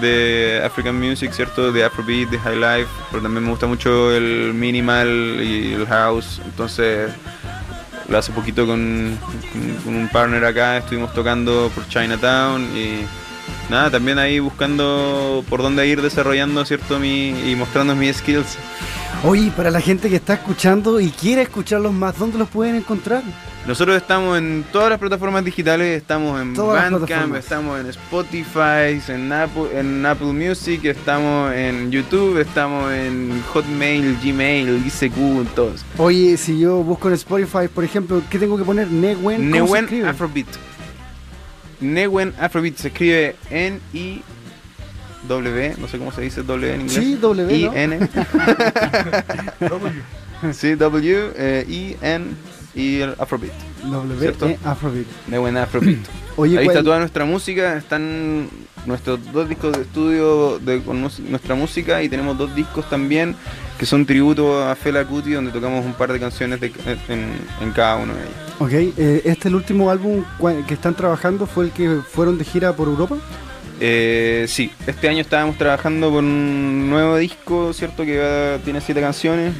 de 0.00 0.62
African 0.64 0.98
music, 0.98 1.32
¿cierto? 1.32 1.72
De 1.72 1.84
Afrobeat, 1.84 2.28
de 2.30 2.38
High 2.38 2.56
Life, 2.56 2.90
pero 3.10 3.22
también 3.22 3.44
me 3.44 3.50
gusta 3.50 3.66
mucho 3.66 4.12
el 4.14 4.52
minimal 4.54 5.38
y 5.42 5.72
el 5.74 5.86
house, 5.86 6.40
entonces 6.44 7.10
lo 8.08 8.18
hace 8.18 8.30
poquito 8.32 8.66
con, 8.66 9.18
con- 9.84 9.94
un 9.94 10.08
partner 10.08 10.44
acá, 10.44 10.76
estuvimos 10.78 11.12
tocando 11.12 11.70
por 11.74 11.88
Chinatown 11.88 12.62
y 12.76 13.04
nada, 13.70 13.90
también 13.90 14.18
ahí 14.18 14.38
buscando 14.38 15.44
por 15.48 15.60
dónde 15.62 15.86
ir 15.88 16.00
desarrollando, 16.02 16.64
¿cierto? 16.64 16.98
Mi, 17.00 17.30
y 17.50 17.56
mostrando 17.56 17.94
mis 17.96 18.16
skills. 18.18 18.58
Oye, 19.28 19.50
para 19.56 19.72
la 19.72 19.80
gente 19.80 20.08
que 20.08 20.14
está 20.14 20.34
escuchando 20.34 21.00
y 21.00 21.10
quiere 21.10 21.42
escucharlos 21.42 21.92
más, 21.92 22.16
¿dónde 22.16 22.38
los 22.38 22.48
pueden 22.48 22.76
encontrar? 22.76 23.24
Nosotros 23.66 23.96
estamos 23.96 24.38
en 24.38 24.64
todas 24.70 24.88
las 24.88 25.00
plataformas 25.00 25.44
digitales, 25.44 26.00
estamos 26.00 26.40
en 26.40 26.54
Todas 26.54 26.92
Bandcamp, 26.92 27.34
estamos 27.34 27.80
en 27.80 27.86
Spotify, 27.86 29.02
en 29.08 29.32
Apple, 29.32 29.80
en 29.80 30.06
Apple 30.06 30.32
Music, 30.32 30.84
estamos 30.84 31.52
en 31.52 31.90
YouTube, 31.90 32.38
estamos 32.38 32.92
en 32.92 33.42
Hotmail, 33.52 34.16
Gmail, 34.22 34.86
ICQ, 34.86 35.54
todos. 35.56 35.84
Oye, 35.98 36.36
si 36.36 36.60
yo 36.60 36.84
busco 36.84 37.08
en 37.08 37.14
Spotify, 37.14 37.66
por 37.66 37.82
ejemplo, 37.82 38.22
¿qué 38.30 38.38
tengo 38.38 38.56
que 38.56 38.62
poner? 38.62 38.88
Newen. 38.88 39.50
¿cómo 39.50 39.74
se 39.74 39.82
Newen? 39.82 40.06
Afrobeat. 40.06 40.46
Newen 41.80 42.32
Afrobeat 42.38 42.76
se 42.76 42.88
escribe 42.88 43.34
N-I 43.50 44.22
W, 45.26 45.74
no 45.78 45.88
sé 45.88 45.98
cómo 45.98 46.12
se 46.12 46.22
dice 46.22 46.42
W 46.42 46.74
en 46.74 46.80
inglés. 46.82 47.04
Sí, 47.04 47.14
W, 47.20 47.66
¿no? 47.66 47.72
I-N. 47.74 48.00
sí, 50.52 50.74
W, 50.74 51.32
eh, 51.36 51.64
I-N 51.68 52.24
y 52.74 53.00
el 53.00 53.14
Afrobeat. 53.18 53.52
W 53.84 54.20
¿Cierto? 54.20 54.48
E 54.48 54.58
Afrobeat. 54.64 55.06
Newen 55.28 55.56
Afrobeat. 55.56 55.98
Oye, 56.36 56.58
Ahí 56.58 56.64
¿cuál- 56.66 56.76
está 56.76 56.84
toda 56.84 56.98
nuestra 56.98 57.24
música, 57.24 57.76
están 57.76 58.48
nuestros 58.84 59.18
dos 59.32 59.48
discos 59.48 59.72
de 59.76 59.82
estudio 59.82 60.58
de, 60.58 60.80
con 60.82 61.00
nuestra 61.00 61.54
música 61.54 62.02
y 62.02 62.08
tenemos 62.08 62.36
dos 62.38 62.54
discos 62.54 62.88
también 62.88 63.34
que 63.78 63.86
son 63.86 64.06
tributo 64.06 64.62
a 64.62 64.76
Fela 64.76 65.04
Kuti 65.04 65.32
donde 65.32 65.50
tocamos 65.50 65.84
un 65.84 65.94
par 65.94 66.12
de 66.12 66.20
canciones 66.20 66.60
de- 66.60 66.72
en, 67.08 67.32
en 67.60 67.72
cada 67.72 67.96
uno 67.96 68.14
de 68.14 68.20
ellos. 68.20 68.34
Ok, 68.58 68.72
eh, 68.98 69.22
este 69.24 69.48
el 69.48 69.54
último 69.54 69.90
álbum 69.90 70.22
que 70.68 70.74
están 70.74 70.94
trabajando 70.94 71.46
fue 71.46 71.64
el 71.66 71.70
que 71.72 72.00
fueron 72.08 72.38
de 72.38 72.44
gira 72.44 72.74
por 72.74 72.88
Europa. 72.88 73.16
Eh, 73.80 74.46
sí, 74.48 74.72
este 74.86 75.08
año 75.08 75.20
estábamos 75.20 75.58
trabajando 75.58 76.10
con 76.10 76.24
un 76.24 76.90
nuevo 76.90 77.16
disco, 77.16 77.72
¿cierto? 77.72 78.04
Que 78.04 78.58
tiene 78.64 78.80
siete 78.80 79.00
canciones. 79.00 79.54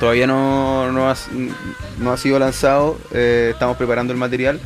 Todavía 0.00 0.26
no, 0.26 0.92
no, 0.92 1.08
ha, 1.08 2.16
sido 2.16 2.38
lanzado, 2.38 2.98
eh, 3.12 3.50
estamos 3.52 3.76
preparando 3.76 4.12
el 4.12 4.18
material. 4.18 4.60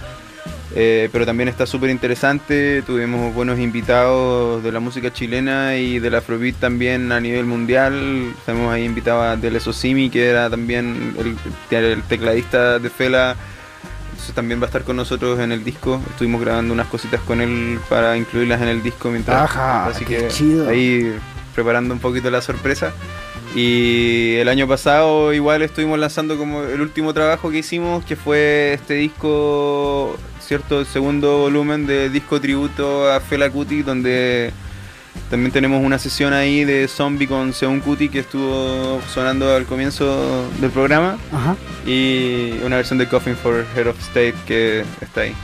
eh, 0.75 1.09
pero 1.13 1.27
también 1.27 1.49
está 1.49 1.67
súper 1.67 1.91
interesante. 1.91 2.83
Tuvimos 2.83 3.35
buenos 3.35 3.59
invitados 3.59 4.63
de 4.63 4.73
la 4.73 4.81
música 4.81 5.13
chilena 5.13 5.77
y 5.77 5.99
del 5.99 6.15
Afrobeat 6.15 6.57
también 6.57 7.13
a 7.13 7.21
nivel 7.21 7.45
mundial. 7.45 8.35
Tenemos 8.47 8.73
ahí 8.73 8.85
invitado 8.85 9.23
a 9.23 9.37
Dele 9.37 9.61
Sosimi, 9.61 10.11
que 10.11 10.29
era 10.29 10.49
también 10.49 11.15
el 11.71 12.03
tecladista 12.05 12.79
de 12.79 12.91
Fela. 12.91 13.37
Entonces 14.21 14.35
también 14.35 14.61
va 14.61 14.65
a 14.65 14.67
estar 14.67 14.85
con 14.85 14.97
nosotros 14.97 15.41
en 15.41 15.51
el 15.51 15.65
disco. 15.65 15.99
Estuvimos 16.11 16.43
grabando 16.43 16.75
unas 16.75 16.89
cositas 16.89 17.23
con 17.23 17.41
él 17.41 17.81
para 17.89 18.19
incluirlas 18.19 18.61
en 18.61 18.69
el 18.69 18.83
disco 18.83 19.09
mientras. 19.09 19.45
Ajá, 19.45 19.87
así 19.87 20.05
qué 20.05 20.19
que 20.19 20.29
chido. 20.29 20.69
ahí 20.69 21.17
preparando 21.55 21.95
un 21.95 22.01
poquito 22.01 22.31
la 22.31 22.43
sorpresa. 22.43 22.93
Y 23.55 24.35
el 24.35 24.51
año 24.51 24.69
pasado 24.69 25.33
igual 25.33 25.63
estuvimos 25.63 25.99
lanzando 25.99 26.37
como 26.37 26.65
el 26.65 26.83
último 26.83 27.15
trabajo 27.15 27.51
que 27.51 27.59
hicimos, 27.59 28.05
que 28.05 28.15
fue 28.15 28.75
este 28.75 28.93
disco, 28.93 30.19
cierto, 30.39 30.81
el 30.81 30.87
segundo 30.87 31.39
volumen 31.39 31.87
de 31.87 32.11
disco 32.11 32.43
tributo 32.43 33.11
a 33.11 33.21
Fela 33.21 33.49
Kuti, 33.49 33.83
donde 33.83 34.53
también 35.31 35.53
tenemos 35.53 35.83
una 35.83 35.99
sesión 35.99 36.33
ahí 36.33 36.65
de 36.65 36.89
zombie 36.89 37.29
con 37.29 37.53
Seun 37.55 37.81
Kuti 37.81 38.09
que 38.09 38.19
estuvo 38.19 39.01
sonando 39.15 39.55
al 39.55 39.65
comienzo 39.65 40.51
del 40.61 40.71
programa 40.71 41.19
Ajá. 41.33 41.57
y 41.87 42.55
una 42.65 42.77
versión 42.77 42.99
de 42.99 43.09
Coffin 43.09 43.37
for 43.37 43.65
Head 43.77 43.87
of 43.87 43.99
State 44.01 44.35
que 44.47 44.85
está 45.01 45.23
ahí. 45.23 45.35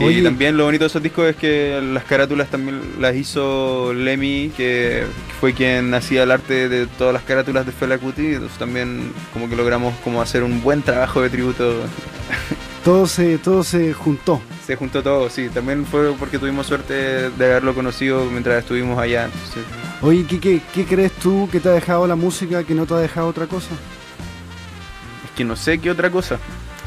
Oye. 0.00 0.20
Y 0.20 0.22
también 0.22 0.56
lo 0.56 0.64
bonito 0.64 0.84
de 0.84 0.88
esos 0.88 1.02
discos 1.02 1.28
es 1.28 1.36
que 1.36 1.80
las 1.82 2.04
carátulas 2.04 2.48
también 2.48 2.80
las 2.98 3.14
hizo 3.14 3.92
Lemmy, 3.94 4.50
que 4.56 5.04
fue 5.40 5.52
quien 5.52 5.92
hacía 5.94 6.22
el 6.22 6.30
arte 6.30 6.68
de 6.68 6.86
todas 6.86 7.12
las 7.12 7.22
carátulas 7.22 7.66
de 7.66 7.72
Fela 7.72 7.98
Kuti. 7.98 8.34
Entonces 8.34 8.58
también 8.58 9.12
como 9.32 9.48
que 9.48 9.56
logramos 9.56 9.94
como 10.04 10.22
hacer 10.22 10.42
un 10.42 10.62
buen 10.62 10.82
trabajo 10.82 11.20
de 11.22 11.30
tributo. 11.30 11.82
Todo 12.84 13.06
se, 13.06 13.38
todo 13.38 13.64
se 13.64 13.92
juntó. 13.92 14.40
Se 14.66 14.74
juntó 14.76 15.02
todo, 15.02 15.30
sí. 15.30 15.48
También 15.48 15.86
fue 15.86 16.12
porque 16.18 16.38
tuvimos 16.38 16.66
suerte 16.66 17.30
de 17.30 17.44
haberlo 17.44 17.74
conocido 17.74 18.24
mientras 18.24 18.58
estuvimos 18.58 18.98
allá. 18.98 19.26
Entonces, 19.26 19.62
Oye, 20.02 20.26
¿qué 20.26 20.84
crees 20.84 21.12
tú 21.12 21.48
que 21.52 21.60
te 21.60 21.68
ha 21.68 21.72
dejado 21.72 22.06
la 22.06 22.16
música 22.16 22.64
que 22.64 22.74
no 22.74 22.84
te 22.86 22.94
ha 22.94 22.98
dejado 22.98 23.28
otra 23.28 23.46
cosa? 23.46 23.70
es 25.24 25.30
que 25.36 25.44
no 25.44 25.54
sé 25.56 25.78
qué 25.78 25.90
otra 25.90 26.10
cosa. 26.10 26.38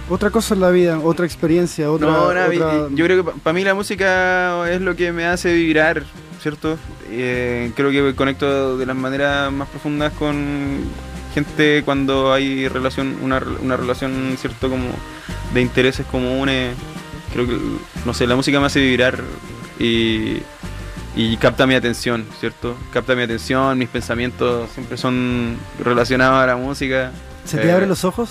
Otra 0.10 0.30
cosa 0.32 0.56
en 0.56 0.62
la 0.62 0.72
vida, 0.72 1.00
otra 1.00 1.26
experiencia, 1.26 1.92
otra... 1.92 2.08
no, 2.08 2.34
nada, 2.34 2.48
otra- 2.48 2.88
yo 2.92 3.06
creo 3.06 3.24
que 3.24 3.32
para 3.44 3.54
mí 3.54 3.64
la 3.64 3.76
música 3.76 4.68
es 4.70 4.82
lo 4.82 4.96
que 4.96 5.12
me 5.12 5.26
hace 5.26 5.54
vibrar, 5.54 6.04
¿cierto? 6.42 6.78
Eh, 7.12 7.72
creo 7.76 7.92
que 7.92 8.16
conecto 8.16 8.76
de 8.78 8.86
las 8.88 8.96
maneras 8.96 9.52
más 9.52 9.68
profundas 9.70 10.12
con 10.14 10.80
gente 11.34 11.84
cuando 11.86 12.34
hay 12.34 12.68
relación, 12.68 13.18
una, 13.22 13.40
una 13.62 13.78
relación, 13.78 14.36
¿cierto? 14.40 14.70
Como 14.70 14.86
de 15.54 15.62
intereses 15.62 16.06
comunes. 16.08 16.76
Creo 17.34 17.48
que, 17.48 17.58
no 18.06 18.14
sé, 18.14 18.26
la 18.28 18.36
música 18.36 18.60
me 18.60 18.66
hace 18.68 18.80
vibrar 18.82 19.20
y, 19.80 20.38
y 21.16 21.38
capta 21.38 21.68
mi 21.68 21.76
atención, 21.76 22.26
¿cierto? 22.40 22.76
Capta 22.92 23.16
mi 23.16 23.24
atención, 23.24 23.78
mis 23.78 23.90
pensamientos 23.90 24.70
siempre 24.72 24.98
son 24.98 25.58
relacionados 25.84 26.42
a 26.44 26.48
la 26.48 26.56
música. 26.56 27.12
¿Se 27.46 27.58
te 27.58 27.68
Eh, 27.68 27.72
abren 27.72 27.90
los 27.90 28.04
ojos? 28.04 28.30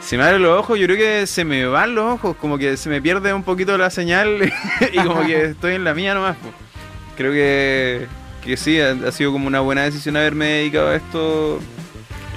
se 0.00 0.16
me 0.16 0.24
abren 0.24 0.42
los 0.42 0.58
ojos, 0.58 0.78
yo 0.78 0.86
creo 0.86 0.96
que 0.96 1.26
se 1.26 1.44
me 1.44 1.66
van 1.66 1.94
los 1.94 2.14
ojos, 2.14 2.34
como 2.36 2.56
que 2.56 2.78
se 2.78 2.88
me 2.88 3.02
pierde 3.02 3.34
un 3.34 3.42
poquito 3.42 3.76
la 3.76 3.90
señal 3.90 4.50
y 4.92 4.96
como 4.96 5.26
que 5.26 5.44
estoy 5.50 5.74
en 5.74 5.84
la 5.84 5.92
mía 5.94 6.14
nomás. 6.14 6.36
po. 6.38 6.48
Creo 7.18 7.32
que, 7.32 8.06
que 8.42 8.56
sí, 8.56 8.80
ha, 8.80 8.92
ha 9.06 9.12
sido 9.12 9.30
como 9.30 9.46
una 9.46 9.60
buena 9.60 9.82
decisión 9.82 10.16
haberme 10.16 10.46
dedicado 10.46 10.88
a 10.88 10.96
esto. 10.96 11.60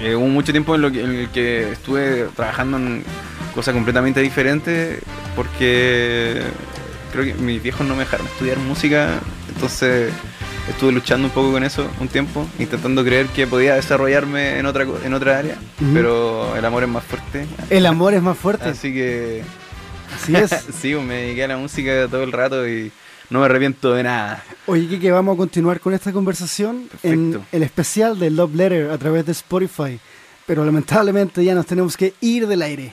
Eh, 0.02 0.14
hubo 0.14 0.26
mucho 0.26 0.52
tiempo 0.52 0.74
en, 0.74 0.82
lo 0.82 0.92
que, 0.92 1.02
en 1.04 1.10
el 1.14 1.28
que 1.30 1.72
estuve 1.72 2.26
trabajando 2.36 2.76
en 2.76 3.02
cosas 3.54 3.74
completamente 3.74 4.20
diferentes 4.20 4.98
porque 5.36 6.42
creo 7.12 7.24
que 7.24 7.34
mis 7.34 7.62
viejos 7.62 7.86
no 7.86 7.94
me 7.94 8.00
dejaron 8.00 8.26
estudiar 8.26 8.58
música, 8.58 9.20
entonces 9.54 10.12
estuve 10.68 10.92
luchando 10.92 11.28
un 11.28 11.32
poco 11.32 11.52
con 11.52 11.62
eso 11.62 11.86
un 12.00 12.08
tiempo, 12.08 12.46
intentando 12.58 13.04
creer 13.04 13.26
que 13.28 13.46
podía 13.46 13.74
desarrollarme 13.74 14.58
en 14.58 14.66
otra, 14.66 14.86
en 15.04 15.14
otra 15.14 15.38
área, 15.38 15.56
Ujú. 15.80 15.90
pero 15.94 16.56
el 16.56 16.64
amor 16.64 16.82
es 16.82 16.88
más 16.88 17.04
fuerte. 17.04 17.46
El 17.70 17.86
amor 17.86 18.14
es 18.14 18.22
más 18.22 18.36
fuerte. 18.36 18.68
Así 18.68 18.92
que 18.92 19.42
Así 20.14 20.34
es. 20.34 20.50
sí, 20.80 20.94
me 20.94 21.14
dediqué 21.14 21.44
a 21.44 21.48
la 21.48 21.56
música 21.56 22.06
todo 22.10 22.22
el 22.24 22.32
rato 22.32 22.68
y 22.68 22.90
no 23.30 23.40
me 23.40 23.46
arrepiento 23.46 23.94
de 23.94 24.02
nada. 24.02 24.42
Oye, 24.66 24.86
Kike, 24.88 25.10
vamos 25.10 25.34
a 25.34 25.36
continuar 25.38 25.80
con 25.80 25.94
esta 25.94 26.12
conversación 26.12 26.88
en 27.02 27.40
el 27.52 27.62
especial 27.62 28.18
de 28.18 28.30
Love 28.30 28.54
Letter 28.54 28.90
a 28.90 28.98
través 28.98 29.26
de 29.26 29.32
Spotify. 29.32 29.98
Pero 30.46 30.64
lamentablemente 30.64 31.42
ya 31.42 31.54
nos 31.54 31.66
tenemos 31.66 31.96
que 31.96 32.12
ir 32.20 32.46
del 32.46 32.62
aire. 32.62 32.92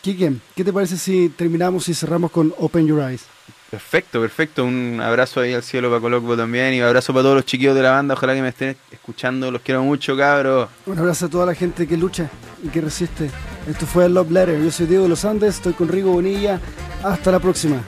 Kike, 0.00 0.34
¿qué 0.54 0.64
te 0.64 0.72
parece 0.72 0.96
si 0.96 1.28
terminamos 1.30 1.88
y 1.88 1.94
cerramos 1.94 2.30
con 2.30 2.54
Open 2.58 2.86
Your 2.86 3.00
Eyes? 3.00 3.26
Perfecto, 3.70 4.20
perfecto. 4.20 4.64
Un 4.64 5.00
abrazo 5.00 5.40
ahí 5.40 5.52
al 5.52 5.62
cielo 5.62 5.88
para 5.90 6.00
Colocbo 6.00 6.36
también 6.36 6.74
y 6.74 6.80
un 6.80 6.86
abrazo 6.86 7.12
para 7.12 7.22
todos 7.22 7.36
los 7.36 7.44
chiquillos 7.44 7.76
de 7.76 7.82
la 7.82 7.92
banda. 7.92 8.14
Ojalá 8.14 8.34
que 8.34 8.42
me 8.42 8.48
estén 8.48 8.76
escuchando. 8.90 9.50
Los 9.50 9.62
quiero 9.62 9.84
mucho, 9.84 10.16
cabros. 10.16 10.68
Un 10.86 10.98
abrazo 10.98 11.26
a 11.26 11.28
toda 11.28 11.46
la 11.46 11.54
gente 11.54 11.86
que 11.86 11.96
lucha 11.96 12.28
y 12.64 12.68
que 12.68 12.80
resiste. 12.80 13.30
Esto 13.68 13.86
fue 13.86 14.06
el 14.06 14.14
Love 14.14 14.32
Letter. 14.32 14.60
Yo 14.60 14.72
soy 14.72 14.86
Diego 14.86 15.04
de 15.04 15.10
los 15.10 15.24
Andes, 15.24 15.56
estoy 15.56 15.74
con 15.74 15.88
Rigo 15.88 16.10
Bonilla. 16.10 16.60
Hasta 17.04 17.30
la 17.30 17.38
próxima. 17.38 17.80